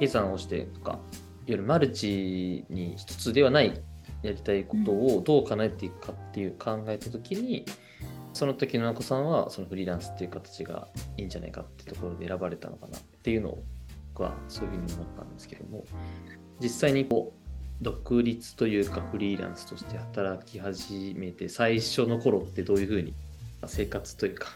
[0.00, 0.98] 計算をしてとかいわ
[1.46, 3.80] ゆるマルチに一つではない
[4.22, 7.64] やりたいことをどう叶えていくかっていう考えた時に、
[8.36, 13.64] その時のなこさんはそのフリーランスっていう形がいいんじゃないかってところで選ばれたのかなっていうのを
[14.12, 15.86] 僕はそういうふうに思ったんですけども
[16.60, 23.14] 実際にこう独立というかフリーランスとして働き始めて最初の頃ってどういうふうに
[23.66, 24.48] 生活というか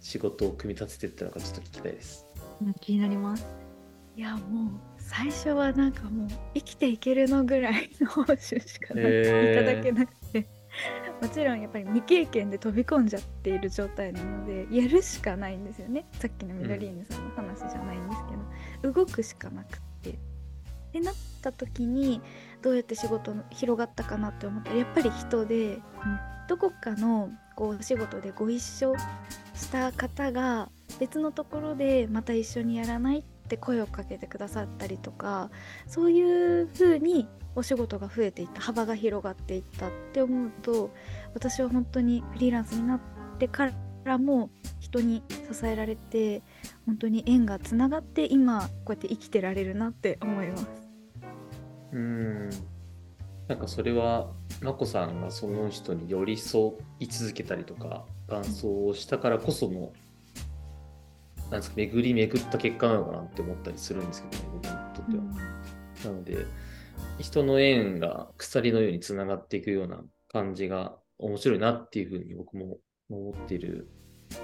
[0.00, 2.26] 仕事を組み立てていったのかちょっと聞きたいです。
[2.62, 3.46] うん気になります。
[4.16, 10.23] いやもう最初はなんかもう生きていけるのぐらいの報酬しかいただけなくて、
[11.20, 16.04] もちろんやっぱり未経験で飛び込んじゃっている状態なのでやるしかないんですよね。
[16.12, 18.22] さっきのミドリーヌさんの話じゃないんです
[18.82, 20.10] けど、動くしかなくって。
[20.10, 20.16] っ
[20.94, 22.20] てなった時に
[22.62, 25.80] どうやって仕事の広がったかなって思ったらやっぱり人で、
[26.46, 28.94] どこかのこうお仕事でご一緒
[29.54, 30.68] した方が
[31.00, 35.50] 別のところでまた一緒にやらないって声をかけてくださったりとか
[35.86, 40.90] そういう風にお仕事が増えていった幅が広がっていったって思うと
[41.34, 43.00] 私は本当にフリーランスになっ
[43.38, 43.70] てか
[44.04, 46.42] らも人に支えられて
[46.86, 50.66] 本当に縁がつながって今こうやって生きてられるなって思います。
[51.92, 52.50] うん
[53.48, 54.30] なんかそれは
[54.62, 59.92] まこさんがその人に寄り添い続けたりとか伴走をしたからこその
[61.50, 65.24] なんですか巡り巡った結果なのかなって思ったりするんですけどね僕にとっては。
[66.04, 66.46] なので
[67.18, 72.78] 人の縁が鎖のようにつながっていくような感じが面白いなっていうふうに僕も
[73.10, 73.88] 思っている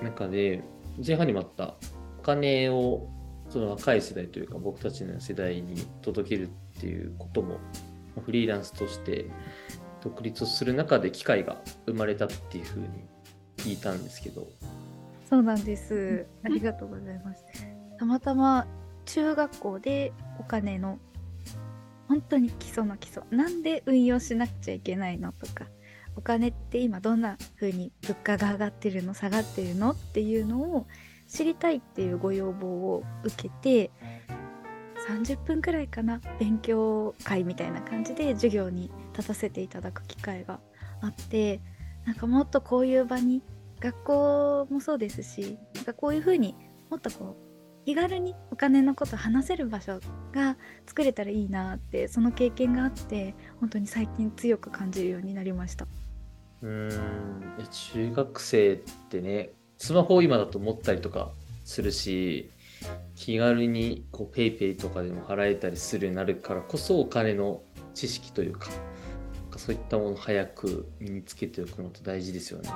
[0.02, 0.62] 中で
[1.04, 1.76] 前半にもあった
[2.18, 3.08] お金を
[3.48, 7.58] その若い世代というか僕たちの世代に届けるっていうことも
[8.24, 9.26] フリーランスとして
[10.02, 12.88] 独立をする中で機会が生まれたっていうふうに
[13.56, 14.48] 聞いたんですけど
[15.30, 16.26] そうなんです。
[16.44, 17.44] ありがとうございます。
[17.98, 18.66] たまたま
[19.04, 20.98] 中学校でお金の
[22.08, 25.66] 本当に基礎の基礎なんで運用しなくちゃいけないのとか
[26.16, 30.86] お金って今どんな風に物価が上がってるの下がってるのっていうのを
[31.28, 33.92] 知りたいっていうご要望を受けて
[35.08, 40.58] 30分くらいかな勉強会みたいな感じで授業に立たせていただく機会が
[41.00, 41.60] あって
[42.04, 43.42] なんかもっとこういう場に
[43.80, 46.54] 学校もそうですしなんかこういう風に
[46.90, 47.50] もっとこう
[47.86, 50.00] 気軽にお金のこと話せる場所
[50.32, 55.86] が作れたらいいなってその経験があって本当に最近強く感じるようになりました。
[56.62, 56.90] うん
[57.70, 58.76] 中学生っ
[59.08, 61.30] てねスマホを今だと持ったりとか
[61.64, 62.50] するし
[63.14, 67.62] 気軽にこうペイペイとかでも払えたりするようになるからこそお金の
[67.94, 68.68] 知識というか
[69.50, 72.70] かそういったものを早く身につけておくのって大事ですよね。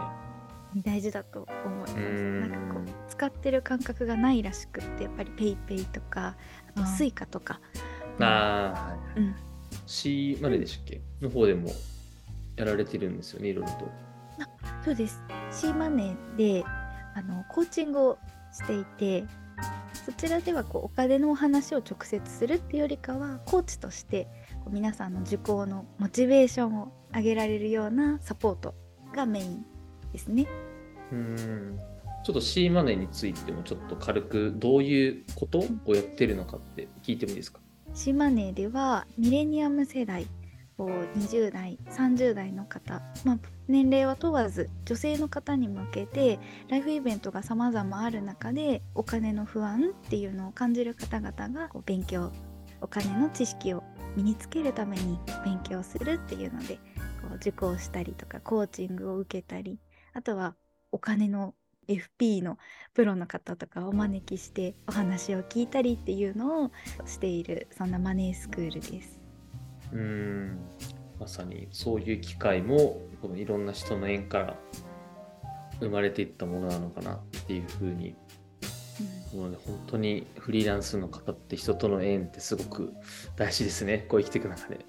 [0.83, 1.97] 大事だと思います。
[1.97, 2.41] うん。
[2.41, 6.37] なんかこう使ってる感覚がないらしくってやっぱりペイペイとか
[6.69, 6.97] あとあー。
[6.97, 7.61] スイカとか、
[8.21, 9.35] ああ、うん。
[9.87, 11.01] C まででしたっけ？
[11.21, 11.71] の方でも
[12.57, 13.89] やられてるんですよね、いろいろと。
[14.85, 15.23] そうです。
[15.51, 16.65] C マネーで
[17.15, 18.19] あのコーチングを
[18.53, 19.25] していて
[19.93, 24.29] そちらではこうお金のお話を直接するっていうよりかはコーチとして
[24.65, 28.75] こう皆さんの受講のモチベーションを上げられるようなサポート
[29.15, 29.65] がメイン
[30.15, 30.47] ですね。
[31.13, 31.79] うーん
[32.25, 37.61] ちょっと C マネーについてもちょっと軽くどういうことをやってるのかって聞いてもいいですか
[37.93, 40.27] ？C マネーではミレニアム世代
[40.79, 52.33] こう20代30代の方、まあ、年齢は問わず女性の方に向けてライフイベントが様々ある中でお金の不安っていうのを感じる方々がこう勉強
[52.81, 53.85] お金の知識を
[54.17, 56.81] 身につけるために勉強するっていうのでこ
[57.33, 59.79] う受講したりとかコーチングを受けたり
[60.15, 60.55] あとは
[60.93, 61.55] お金の
[61.89, 62.57] FP の
[62.95, 66.71] プロの方とかをお招きしてお話を聞いたりっていうのを
[67.05, 69.21] しているそんなマネースクールです。
[69.93, 70.59] うーん
[71.19, 74.57] まさにそういう機会もこのいろんな人の縁から
[75.81, 78.15] 生まれていったものなのかなっていうふうに
[79.33, 82.93] 思うので本当にフリーランスの方って人との縁ってすごく
[83.37, 84.85] 大事ですねこう生きていく中で。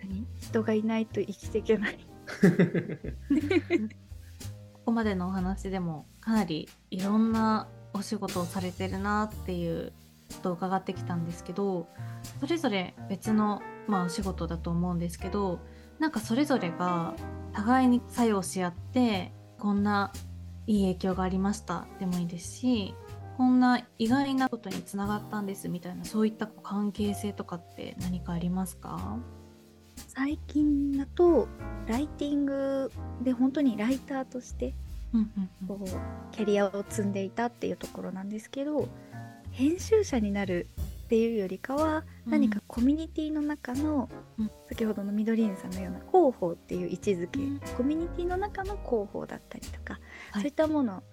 [0.00, 2.15] 何人がいないと生きていけない。
[4.72, 9.92] ここまでのお話でもかなりいろんなお仕事をされてるなっていう
[10.34, 11.88] ことを伺ってきたんですけど
[12.40, 15.60] それぞれ別の、まあ、お仕事だと思うんですけど
[15.98, 17.14] なんかそれぞれが
[17.52, 20.12] 互いに作用し合ってこんな
[20.66, 22.94] いい影響がありましたでもいいですし
[23.36, 29.18] こんな意外なことにつながったんですみたいなそういった関係性とかって何かありますか？
[30.16, 31.46] 最近だと
[31.86, 34.72] ライティングで本当にライターとして
[35.68, 38.88] こうキャリアを積んでいたっていうところなんですけど
[39.50, 40.68] 編集者になる
[41.04, 42.32] っていうよりかはうん。
[42.32, 44.50] 何かコミュニティの中の、うん。
[44.68, 47.60] 先ほどの緑園さんのような広報っていう位置づけ、うん。
[47.76, 50.00] コミュニティの中の広報だったりとか、
[50.32, 50.40] はい。
[50.40, 51.04] そういったもの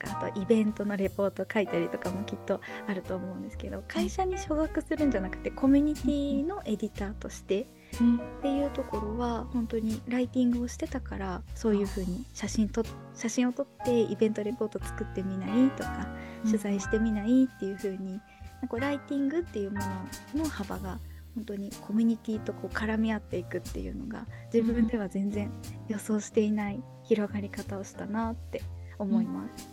[0.00, 16.08] あとイベントのレポート書いたりとかもきっとあると思うんですけど会社に所属するんじゃなくてコミュニティのエディターとしてうんっていうところは本当にライティングをしてたからそういう風に写真と写真を撮ってイベントレポート作ってみないとか
[16.44, 18.20] 取材してみないっていう風に
[18.62, 19.80] なんかライティングっていうも
[20.34, 20.98] のの幅が
[21.34, 25.50] 本当にコミュニティとこう絡み合っていくっていうのが自分では全然
[25.88, 28.62] 予想していない広がり方をしたなって
[28.98, 29.68] 思います。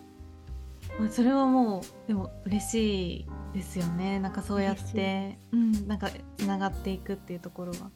[0.99, 4.19] まあそれはもうでも嬉しいですよね。
[4.19, 5.87] なんかそうやってうん。
[5.87, 7.91] なんかつながっていくっていうところは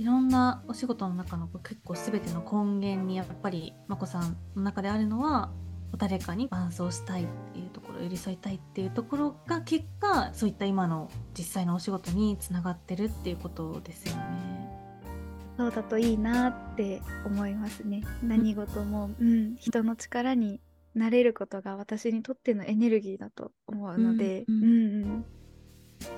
[0.00, 5.50] いろんなお仕事の中の結構全ての根源にやっぱりまこさんの中であるのは
[5.98, 14.70] 誰かに伴走したいっていうところ寄り添いたいっていうところが結果そういった今の実際のお仕事につながってるっていうことですよね。
[15.58, 18.02] そうだといいなって思いますね。
[18.22, 20.62] 何事も、うん、人の力に
[20.94, 24.64] なれることが私にとってのエネルギーだと思うので、うんうん。
[24.64, 25.24] うんうん。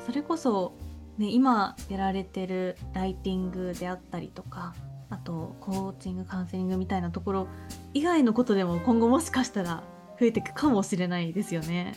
[0.06, 0.78] それこそ、
[1.18, 4.74] ね、今やられてるライティングであったりとか
[5.10, 7.48] あとコーチングカウンセリングみたいなところ
[7.92, 9.82] 以外のことでも今後もしかしたら
[10.18, 11.94] 増えていくかもしれないですよね。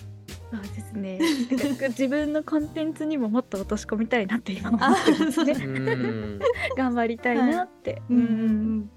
[0.52, 1.20] そうですね。
[1.64, 5.54] なんか 自分のコンテンツにももっと落とし込みたいなって今思あってね。
[5.66, 6.40] うん
[6.78, 8.02] 頑張りたいなって。
[8.10, 8.90] うんうんうん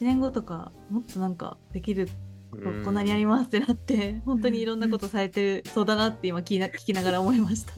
[0.00, 2.08] 1年後とかもっとなんかできる
[2.50, 7.72] ここんなにありますってなって本当にいろんなことされてそうだなって今聞きな聞きながら思いました。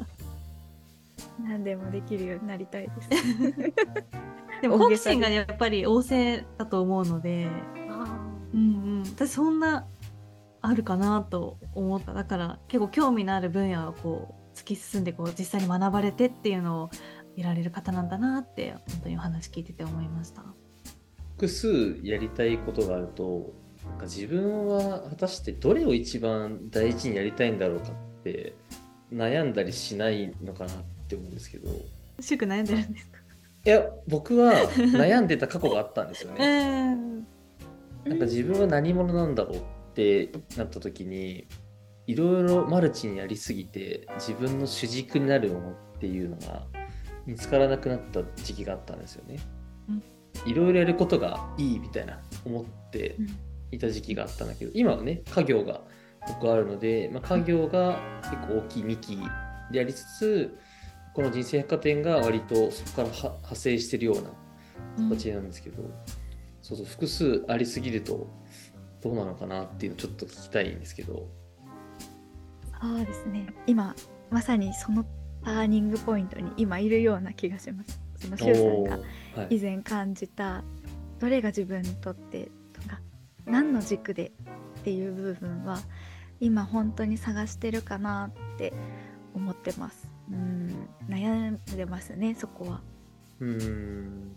[1.44, 3.09] 何でもできるようになりたいです。
[4.62, 7.48] でも好奇心がやっぱり旺盛だと思うので、
[8.53, 9.87] うんうん、私そんな
[10.61, 12.12] あるかなと思った。
[12.12, 16.90] だから結構興味のある分野をこう突き進んでこう実際に学ばれてっていうのを
[17.37, 20.44] いられる方なんだなって本当にお話聞いてて思いました。
[21.37, 23.55] 複数やりたいことがあると
[23.87, 28.55] なんか自分は果たしてどれを一番大事にやりたいんだろうかって
[29.11, 30.76] 悩んだりしないのかなっ
[31.11, 31.68] て思うんですけど
[32.20, 33.18] シュク悩んでるんですか？
[33.66, 36.96] いや僕は悩んでた過去があったんですよえね。
[38.05, 39.61] ー なんか自分は何者なんだろうっ
[39.94, 41.46] てなった時に
[42.07, 46.66] いろいろマルチにやりすぎて自分の主軸になるものっていうのが
[47.27, 49.37] 見つからなくなった時期があったんですよね
[49.88, 50.03] うん。
[50.51, 53.29] いろいろやることがいいみたいな思ってうん
[53.73, 55.83] いた時期があったんだけど今はね家業が
[56.27, 59.18] 僕あるので、まあ、家業が結構大きい幹
[59.70, 60.59] でありつつ
[61.20, 65.83] この人生百貨店が割とそこからは派生してるような形なんですけど、
[66.62, 68.26] そうそう複数ありすぎると
[69.02, 71.28] どうなのかなっていうのをちょっと聞きたいんですけど
[72.80, 73.52] そうですね。
[73.66, 73.94] 今
[74.30, 75.04] まさにその
[75.44, 78.00] ターニングポイントに今いるような気がします。
[78.16, 80.64] そのシュウさんが以前感じた
[81.18, 83.02] どれが自分にとってとか
[83.44, 84.33] 何の軸で
[84.78, 85.80] っていう部分は
[86.40, 88.73] 今本当に探してるかなって
[89.35, 90.00] 思ってます。
[90.31, 92.83] うん悩んでますねそこは。
[93.40, 94.37] うーん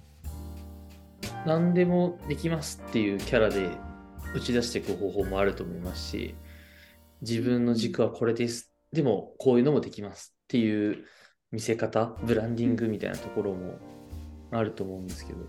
[1.45, 3.69] 何でもできますっていうキャラで
[4.35, 6.35] 打ち出していく方法もあると思いますし
[7.21, 11.05] 自分の軸はこれですでもこういうのもできますっていう
[11.51, 13.77] 見せ方ブランディングみたいなところも
[14.51, 15.39] あると思うんですけど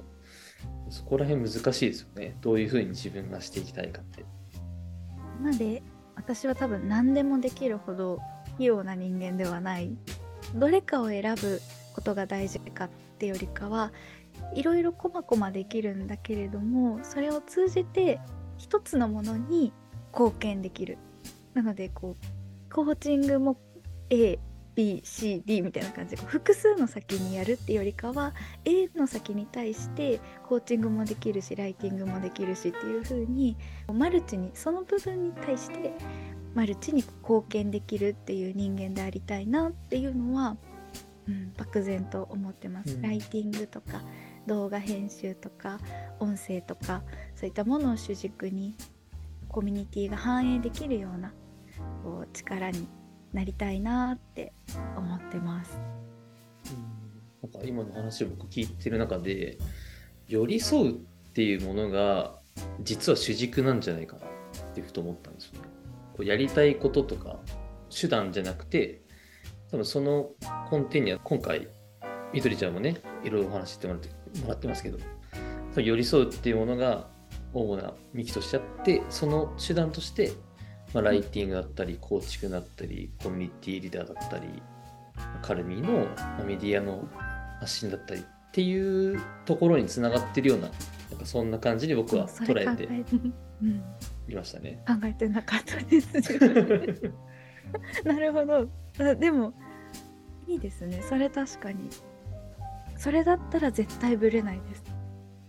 [0.91, 4.25] そこら辺難しいですよねどういうふうに自分がしていきたいかって。
[5.43, 5.83] なので
[6.17, 8.21] 私は多分何でもできるほど
[8.59, 9.97] 器用な人間ではない
[10.55, 11.61] どれかを選ぶ
[11.95, 13.93] ことが大事かってよりかは
[14.55, 18.21] いろいろこまこまできるんだけれどもそれを通じて
[18.57, 19.73] 一つのものに
[20.13, 20.99] 貢献できる。
[21.55, 23.57] なのでこうコーチングも
[24.11, 28.35] ABCD みたいな感じで複数の先にやるっていうよりかは
[28.65, 33.57] A の先に対してコーチングもできるしライティングもできるしっていう風に
[33.93, 35.93] マルチにその部分に対して
[36.55, 40.57] マルチに貢献できるっていう人間でありたいなっていうのは、
[41.29, 42.95] うん、漠然と思ってます。
[42.95, 44.03] うんライティングとか
[44.47, 45.81] 動画編集とか
[46.21, 47.03] 音声とか
[47.35, 48.77] そういったものを主軸に
[49.49, 51.33] コミュニティが反映できるような
[52.03, 52.87] こう力に
[53.33, 54.53] なりたいなって
[54.97, 55.79] 思ってます。
[57.43, 59.59] なんか今の話を僕聞いてる中で
[60.29, 60.95] 寄り添うっ
[61.35, 62.39] ていうものが
[62.81, 65.74] 実は主軸なんじゃないかなってふと思ったんですよね。
[66.17, 67.39] こうやりたいこととか
[67.91, 69.03] 手段じゃなくて
[69.71, 70.31] 多分その
[70.71, 71.69] 根底には今回
[72.33, 74.09] みどりちゃんもねいろいろお話してもらって
[74.41, 74.99] もらってますけど
[75.77, 77.09] 寄り添うっていうものが
[77.53, 80.33] 主な幹としてあってその手段として、
[80.93, 84.47] まあ、ライティングだったり構築だったりコミュニティリーダーだったり
[85.43, 86.07] カルミーの
[86.45, 87.09] メディアの
[87.61, 90.69] 発信だったりっていうところにつながってるような
[91.11, 92.89] なんかそんな感じに僕は捉えて、
[94.29, 94.83] いましたね。
[94.87, 96.15] 考えてなかったです。
[98.05, 98.69] なるほど。
[99.01, 99.53] あでも
[100.47, 101.03] いいですね。
[101.03, 101.89] それ確かに。
[102.97, 104.85] それだったら絶対ブレないです。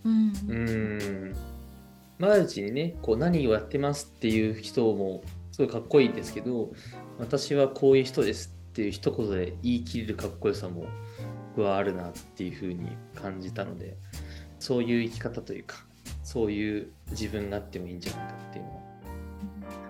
[0.04, 1.36] うんうーん
[2.18, 5.22] マルチにねこう何をやってますっていう人も
[5.52, 6.70] すごいかっこいいですけど
[7.18, 10.86] 私はこういう人ですっていう一言で言い切れるかっこよさも
[11.56, 13.96] 僕はあるなっていうふうに感じたので
[14.58, 15.85] そういう生き方というか
[16.26, 18.76] そういう自分があってもいいんじゃないかっていうのは、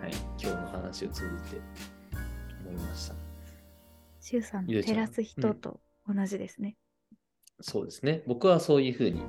[0.03, 1.61] はい、今日の話を通じて
[2.69, 3.15] 思いました。
[4.21, 6.77] シュウさんの照らす人と同じですね。
[7.63, 8.23] そうですね。
[8.27, 9.23] 僕はそういうふうに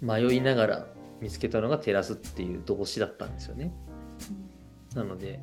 [0.00, 0.86] 迷いながら
[1.20, 3.72] 見つけたのが照らすっていう動詞だったんですよね。
[4.94, 5.40] なので、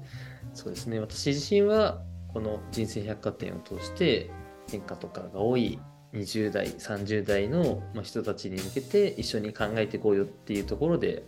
[0.53, 4.31] そうですね、私自身はこの人生百貨店を通して
[4.69, 5.77] 変化とかが多い
[6.13, 11.23] 20代、30代の人たちに向けて一緒に考えていこうよっていうところで、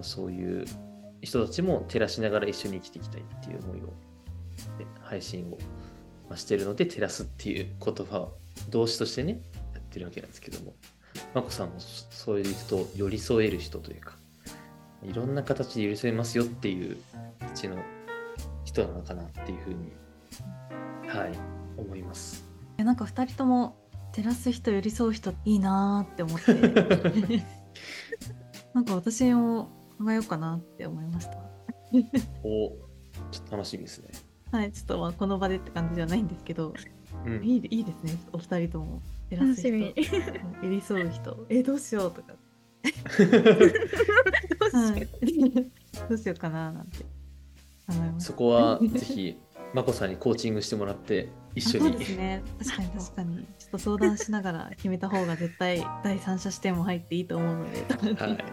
[0.00, 0.64] そういう
[1.20, 3.92] 人たちも照らしながら一緒に生きていきたいっていう思いを
[5.02, 5.50] 配信
[6.30, 8.32] をしてるので、照らすっていう言葉を
[8.70, 9.40] 動詞としてね、
[9.74, 10.74] やってるわけなんですけども、
[11.34, 14.16] まこさんもそういう人と寄り添える人というか、
[15.02, 16.96] いろんな形で寄り添えますよっていうう
[17.54, 17.76] ちの
[18.64, 19.92] 人なのかなっていうふうに、
[21.08, 21.32] はい、
[21.76, 22.44] 思います。
[22.78, 23.76] なんか2人とも
[24.14, 26.54] 照らす人寄り添う人いいなーって思って。
[28.72, 31.36] なんか私も考えようかなって思いました。
[32.44, 32.68] お
[33.32, 34.10] ちょっと楽しみですね。
[34.52, 36.72] はいちょっとまあこの場でって感じじゃないんですけど。
[37.26, 38.16] うん、いいいいですね。
[38.32, 39.02] お二人とも。
[39.30, 39.80] 照らす人。
[39.80, 39.94] 楽
[40.62, 41.46] 寄り添う人。
[41.48, 42.28] えどうしようとか。
[42.28, 42.36] ど
[43.10, 43.28] うしよ
[44.72, 45.08] はい。
[46.08, 46.98] どうしようかななんて。
[46.98, 47.04] 考
[47.90, 49.40] えましたそこはぜひ、
[49.74, 51.98] まこさんにコーチングしてもらって、一緒にあそう。
[51.98, 58.44] ですね確かに 確かにちょっと相談しながら決めた方が絶対第三者視点も入っていいと思うのではい。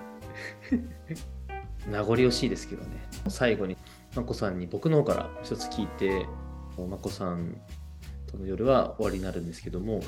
[1.88, 2.90] 名残惜しいですけどね。
[3.28, 3.78] 最後に、
[4.16, 6.26] まこさんに僕の方から一つ聞いて、
[6.90, 7.56] まこさん
[8.28, 10.02] との夜は終わりになるんですけども、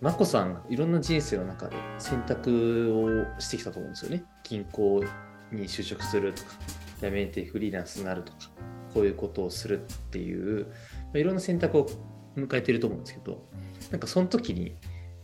[0.00, 2.94] まこさんがいろんな人生の中で選択
[3.36, 4.24] をしてきたと思うんですよね。
[4.44, 5.02] 銀行
[5.52, 6.50] に就職するとか、
[7.00, 8.38] 辞めてフリーランスになるとか、
[8.94, 10.74] こういうことをするっていう、ま
[11.14, 11.88] あいろんな選択を
[12.36, 13.48] 迎えていると思うんですけど、
[13.90, 14.76] なんかその時に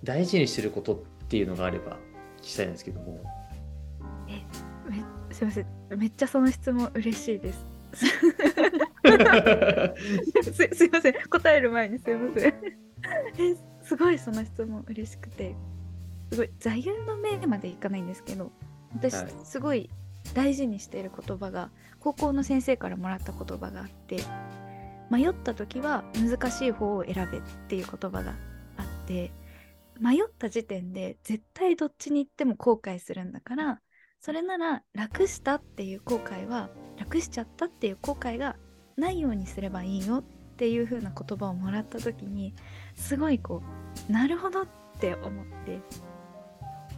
[0.02, 0.98] 大事にしてることっ
[1.28, 1.98] ていうのがあれば
[2.38, 3.22] 聞きたいんですけども。
[4.26, 4.44] め
[5.30, 5.66] すいません。
[5.96, 7.66] めっちゃその質問嬉しいです。
[7.94, 8.10] す
[10.74, 11.14] すいません。
[11.30, 12.54] 答える前にすいません。
[12.54, 12.54] え
[13.82, 15.54] すごいその質問嬉しくて。
[16.30, 18.50] すごい座右の銘までいかないんですけど、
[18.94, 19.90] 私、はいすごい
[20.34, 21.70] 大事にしている言葉が
[22.00, 24.18] 高校の先生からもらった言葉があって
[25.10, 28.34] 迷った時は難しい方を選べっていう言葉が
[28.76, 29.32] あって
[30.00, 33.80] 迷った時点で絶対どっちに行っても後悔するんだから
[34.20, 38.56] それなら楽したっていう後悔は楽しちゃったっていう後悔が
[38.96, 40.22] ないようにすればいいよっ
[40.56, 42.54] ていう風な言葉をもらった時に
[42.96, 43.62] すごいこ
[44.08, 44.68] うなるほどっ
[44.98, 45.80] て思って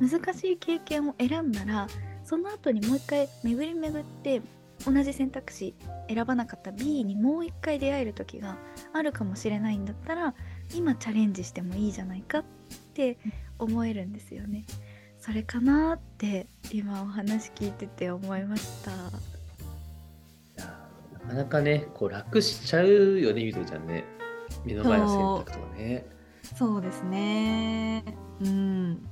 [0.01, 1.89] 難しい経験を選んだら
[2.27, 4.43] その後にもう一回巡り巡って
[4.85, 5.75] 同じ選択肢
[6.09, 8.59] 選ばなかった B にもう一回出会える時が
[8.93, 10.35] あるかもしれないんだったら
[10.75, 12.45] 今チャレンジしてもいいじゃないかっ
[12.93, 13.17] て
[13.59, 14.67] 思えるんですよね。
[15.19, 18.91] それかなって今お話聞いてて思いました。
[18.93, 19.11] な
[21.29, 24.05] かなかね、こう楽しちゃうよね、ゆうとちゃんね。
[24.65, 26.07] 目の前の選択とかね。
[26.55, 28.05] そうですね
[28.41, 29.09] うん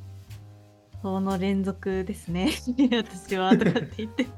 [1.05, 2.51] その連続ですね。
[2.91, 4.27] 私はとかって言って。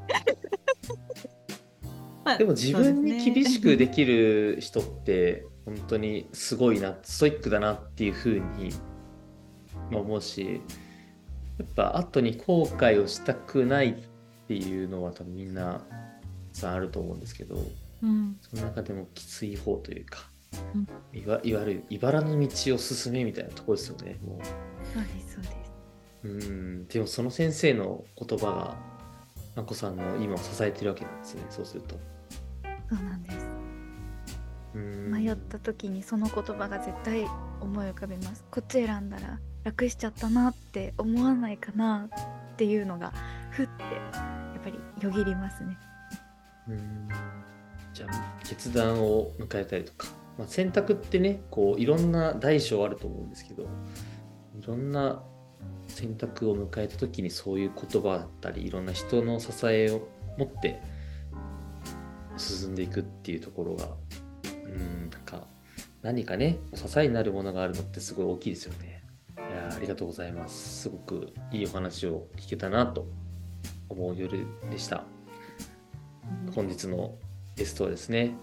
[2.24, 8.70] まあでも自分に厳しくでききる人って本当にすごいなストイックだなっていうふうに
[9.92, 10.60] 思うし
[11.58, 13.94] やっぱ後に後悔をしたくないっ
[14.48, 15.86] ていうのは多分みんな
[16.52, 17.64] さあると思うんですけど
[18.02, 18.36] うん。
[18.40, 20.28] その中でもきつい方というか、
[20.74, 20.88] うん。
[21.16, 24.40] いわいわゆる茨の道を進めみたいなところですよねも
[24.92, 25.55] そうですそうです
[26.26, 26.86] ううん。
[26.88, 28.76] でもその先生の言葉が
[29.56, 31.98] まこさんの今を支えてるわけなんですねそうすると。
[32.88, 33.46] そうなんです。
[34.74, 35.10] うん。
[35.10, 37.26] 迷った時にその言葉が絶対
[37.60, 38.44] 思い浮かべます。
[38.50, 42.08] こっち選んだら楽しちゃったなって思わないかな
[42.52, 43.12] っていうのが
[43.50, 45.78] ふってやっぱりよぎりますね。
[46.68, 47.08] うん。
[47.96, 50.08] じゃあ決断を迎えたりとか、
[50.38, 53.66] まあ、選択ってねこういろんな大小あると思うんですけどい
[54.66, 55.22] ろんな
[55.88, 60.80] 選択を迎えた時にそういう言葉だったりいろんな人の支えを持って
[62.36, 63.88] 進んでいくっていうところが
[64.44, 65.46] うんなんか
[66.02, 69.02] 何かね支えになるものがあるのってすごい大きいですよね。
[69.36, 70.82] いやありがとうございます。
[70.82, 73.06] すごくいいお話を聞けたなと
[73.88, 75.04] 思う夜でした。
[76.54, 77.16] 本日の
[77.56, 78.34] ゲストはですね、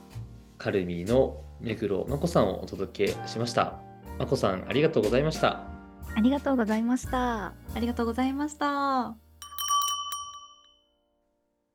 [0.57, 3.80] カルミーの目黒まこさんをお届けしました。
[4.18, 5.72] まこさん、ありがとうございました。
[6.16, 9.16] ありがとうございましたありがとうございました。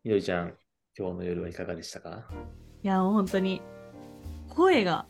[0.04, 0.54] みどりちゃん、
[0.96, 2.24] 今日の夜はいかがでしたか？
[2.82, 3.60] いや、本当に
[4.48, 5.06] 声が、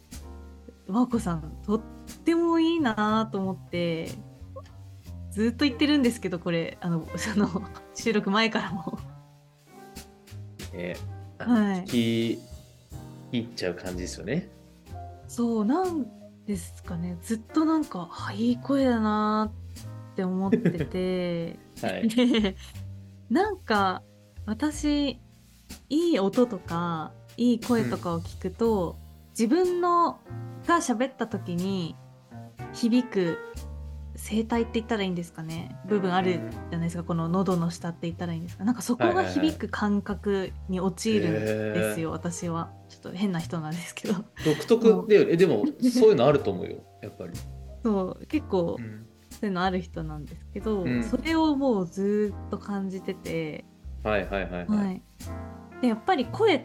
[0.89, 1.81] 和子さん、とっ
[2.25, 4.09] てもいいなと思って、
[5.31, 7.63] ずっと言ってるんですけど、これ、あの、その、
[7.95, 8.99] 収録前からも。
[10.73, 11.87] えーはい聞
[12.37, 12.43] き
[13.31, 14.49] 入っちゃう感じですよね。
[15.29, 16.07] そう、なん
[16.49, 19.53] ですかね、ずっとなんか、あ、いい声だな
[20.13, 22.09] って思ってて、 はい。
[22.09, 22.57] で
[23.29, 24.03] なんか
[24.47, 25.21] 私
[25.91, 28.97] いい音とかいい声とかを聞くと、
[29.39, 30.21] 自分の
[30.67, 31.95] が喋った時に
[32.73, 33.39] 響く
[34.29, 35.77] 声帯って言ったらいいんですかね？
[35.87, 37.05] 部分あるじゃないですか？
[37.05, 38.65] この喉の下って言ったらいいんですか？
[38.65, 39.35] なんかそこがはいはいはい。
[39.35, 42.71] 響く感覚に陥るんですよ、私は。
[42.89, 44.15] ちょっと変な人なんですけど。
[44.45, 47.33] 独特で、えでも、そういうのあると思うよ、 やっぱり。
[47.83, 48.27] そう。
[48.27, 49.07] 結構うん。
[49.31, 51.03] そういうのある人なんですけど、うん。
[51.05, 53.65] それをもうずっと感じてて。
[54.03, 54.67] はいはいはいはい。
[54.67, 55.03] はい、
[55.83, 56.65] でやっぱり声っ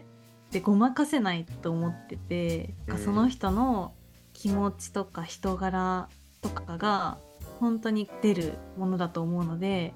[0.51, 2.97] てごまかせないと思ってて、うん。
[2.97, 3.93] その人の
[4.33, 6.09] 気持ちとか人柄
[6.41, 7.17] とかが
[7.59, 9.93] 本当に出るものだと思うので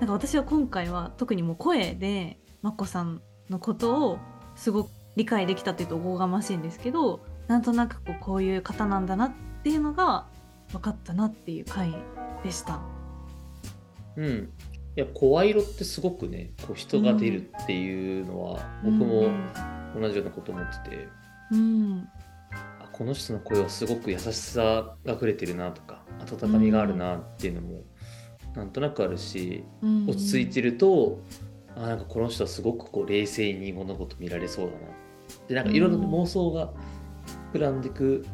[0.00, 4.18] なんか私は今回は特にもう声でまこさんのことを
[4.56, 9.32] すごく理解できたっていうとおこがましいんですけどなんとなくこうこういう方なんだなっ
[9.62, 10.26] ていうのが
[10.72, 11.94] 分かったなっていう回
[12.42, 12.80] でした。
[14.16, 14.52] うん。
[14.96, 19.28] いや、声色ってすごくね、こう人が出るっていうのは、僕も
[19.98, 21.08] 同じようなこと思ってて、
[21.52, 22.08] うん
[22.80, 27.82] あこの人の声はすごく優しさが溢れてるなとか温かみがあるなっていうのも
[28.54, 30.06] なんとなくあるし、うん。
[30.08, 31.20] 落ち着いてると
[31.76, 34.78] あなんかこの人はすごくこう冷静に物事見られそうだな。
[35.48, 36.04] でなんかいろいろうん。
[36.04, 36.72] 妄想が
[37.52, 38.24] 膨らんでく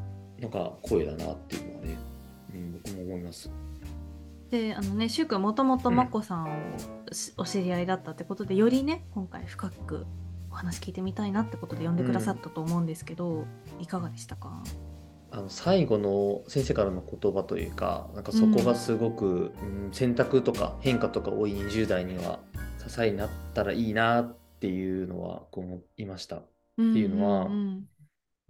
[0.41, 1.99] のが声だなっていうのはね、
[2.55, 3.51] うん、僕も思います。
[4.51, 10.07] であのねしゅうくんもともとまこさんをしお知り合いだったってことでよりね今回深く
[10.51, 13.45] お話聞いてみたいなってことで呼んでくださったと思うんですけど、
[13.79, 14.65] いかがでしたか？
[15.33, 22.39] あの最後の先生からの言葉というかなんかそこがすごく、うん選択とか変化とか多い20代には
[22.87, 26.37] 支えになったらいいなっていうのはこう思いました。
[26.37, 26.43] っ
[26.77, 27.85] ていうのはん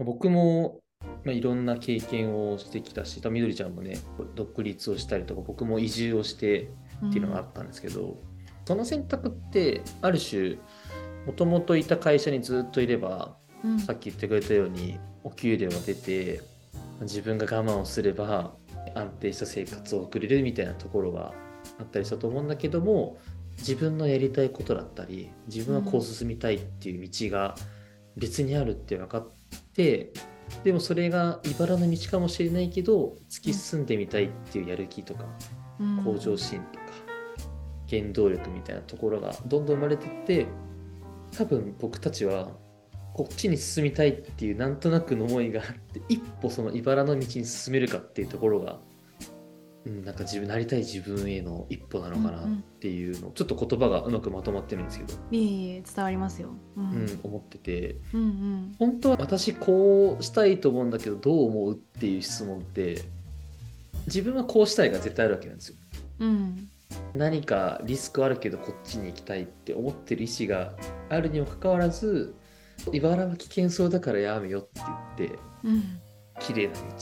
[0.04, 0.80] 僕も、
[1.24, 3.98] まあ、いろんな経験をしてきたし、みどりちゃんもね、
[4.34, 6.70] 独立をしたりとか、僕も移住をして
[7.06, 8.16] っていうのがあったんですけど、
[8.64, 10.58] その選択って、ある種、
[11.26, 16.40] もともといた会社にずっといれば、うんさっき言ってくれたように、お給料が出て、
[17.00, 18.52] 自分が我慢をすれば
[18.94, 21.32] 安定した生活を送れるみたいなところが
[21.78, 23.18] あったりしたと思うんだけども、
[23.58, 27.54] 自分のやりたいことだったり、自分はこう進みたいっていう道が
[28.16, 29.28] 別にあるって分かっ
[29.74, 30.12] て、
[30.64, 35.24] でもそれが茨の道かもしれないけど、突き進んでみたいっていうやる気とか、
[35.78, 36.04] うん。
[36.04, 36.84] 向上心とか
[37.88, 40.46] 原動力みたいなところがどんどん生まれてって
[41.36, 42.50] 多分僕たちは
[43.14, 48.78] こっちに進みたいっていうなんとなくの思いがあって一歩その茨の道に進めるかっていうところが、
[49.86, 52.46] うん、なんか自分なりたい自分への一歩なのかなっ
[52.80, 56.50] ていうのをちょっと言葉がうまくまとまってるんですけど、いえいえ伝わりますよ。
[56.76, 57.96] ううんん、思ってて。
[58.14, 58.74] うんうん。
[58.78, 63.02] 本当は私こうしたいと思うんだけどどう思うっていう質問って
[64.06, 65.76] 自分はこうしたいが絶対あるわけなんですよ。
[66.20, 66.68] うん。
[67.14, 70.74] 何かリスクあるけどこっちに行きたいって思ってる意思が
[71.08, 72.34] あるにもかかわらず
[72.92, 74.80] 茨は危険そうだからやめよって
[75.18, 76.00] 言ってうん
[76.38, 76.94] 綺麗な道を行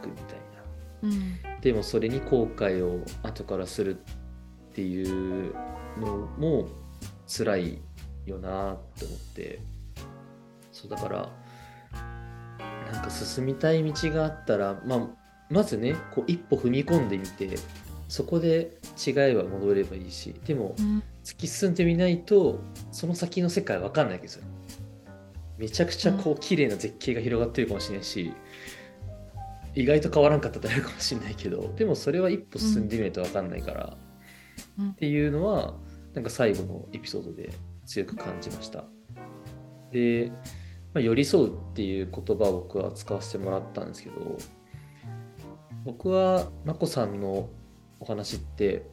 [0.00, 0.62] くみたいな。
[1.02, 5.54] うんでもそれに後悔を後からするっていう
[6.00, 6.66] のも
[7.28, 7.78] 辛い
[8.26, 9.60] よなって思って。
[10.72, 11.28] そうだから
[12.90, 15.08] なんか進みたい道があったら、まあ、
[15.50, 17.50] まずねこう一歩踏み込んでみて
[18.08, 21.02] そこで違いは戻ればいいしでもうん。
[21.24, 22.60] 突き進んでみないと
[22.90, 24.44] その先の世界わかんないわけですよ
[25.62, 28.34] めちゃくちゃこう綺麗な絶景が広がってるかもしれないし、
[29.76, 33.96] 意外と変わらんかったってあるかもしれないけどでもそれは一歩進んでみないとわかんないから、
[34.80, 34.90] うん。
[34.90, 35.74] っていうのは
[36.14, 37.52] なんか最後のエピソードで
[37.86, 38.84] 強く感じました。
[39.92, 40.32] で、
[40.94, 44.36] まあ、寄り添うっていう言葉を僕は使わせてもらったんですけど
[45.84, 47.50] 僕はまこさんの
[48.00, 48.90] お話って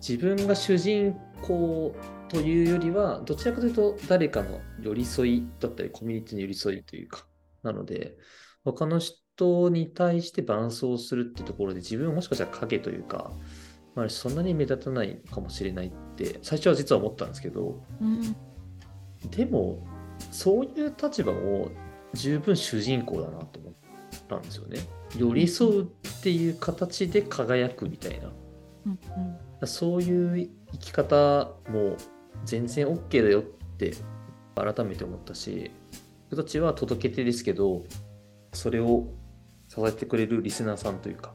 [0.00, 1.94] 自分が主人公
[2.30, 7.26] というよりはどちらかというと誰かの寄り添いだったりコミュニティの寄り添いというか
[7.64, 8.14] なので
[8.64, 13.32] 他の人に対して伴走するってところで自分はもしかしたら影というか、
[13.96, 18.36] まあ、そんなに目立たないかもしれないって最初は実は思ったんですけどうん
[19.30, 19.84] でも
[20.30, 21.70] そういう立場も
[22.14, 23.74] 十分主人公だなと思っ
[24.28, 24.78] たんですよね。
[25.16, 25.86] 寄り添うっ
[26.22, 28.32] ていう形で輝くみたいな。
[28.86, 28.98] うん
[29.66, 31.96] そういう生き方も
[32.44, 33.42] 全然 OK だよっ
[33.76, 33.94] て
[34.54, 35.70] 改めて思ったし
[36.30, 37.84] 僕たちは届け手ですけど
[38.52, 39.08] それを
[39.68, 41.32] 支えてくれるリスナーさんというか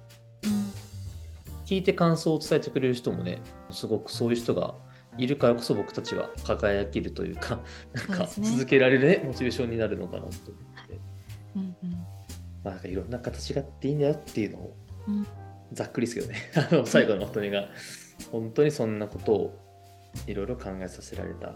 [1.66, 3.42] 聞いて感想を伝えてくれる人もね
[3.72, 4.76] すごくそういう人が
[5.18, 7.62] いるからこそ僕たちは輝けるというか
[7.94, 10.34] なんか続けられるねモチベーションになるのかなと思っ
[10.88, 11.00] て、
[11.56, 11.92] うんうん。
[11.92, 12.08] ま
[12.66, 14.76] あ、なんかいろんな形があっていいんだよっていうのを
[15.08, 15.28] うん。
[15.72, 16.52] ざっくりですけどね。
[16.72, 17.70] あの最後のまとめが。
[18.32, 19.65] 本当にそんなことを
[20.28, 21.54] いろいろ考えさせられた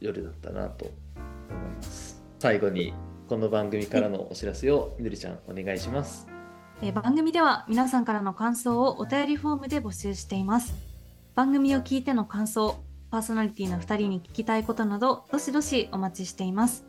[0.00, 2.22] 夜だったなと思います。
[2.38, 2.94] 最後に
[3.28, 6.26] この番組からのお知らせをみどりちゃんお願いします。
[6.82, 10.74] え番組では皆さんからの感想をお便りフォームで募集しています。
[11.34, 16.86] 番組を聞いての感想パーソナリティの2人に聞きたいことなどどしどしお待ちしています。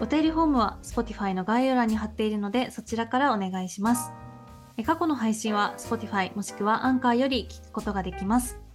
[0.00, 4.12] お便りフォームは Spotify の概要欄に貼っているのでそちらからお願いします。
[4.76, 8.65] え過去の配信は Spotify もしくはアンカーより聞くことができます。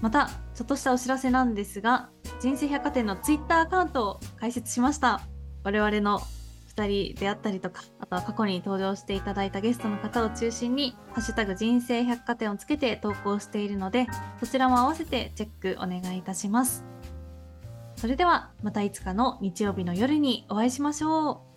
[0.00, 2.08] またちょっとしたお知らせなんですが
[2.40, 5.20] 人生百貨店の Twitter アカウントを開設しました。
[5.64, 6.20] 我々の
[6.74, 14.06] 2人であったりとかあとは過去に登場していただいたゲストの方を中心に「ハッシュタグ人生百貨店」をつけて投稿しているので
[14.38, 16.84] そちらも合わせてチェックお願いいたします。
[17.96, 21.47] それではまたいつかの日曜日の夜にお会いしましょう。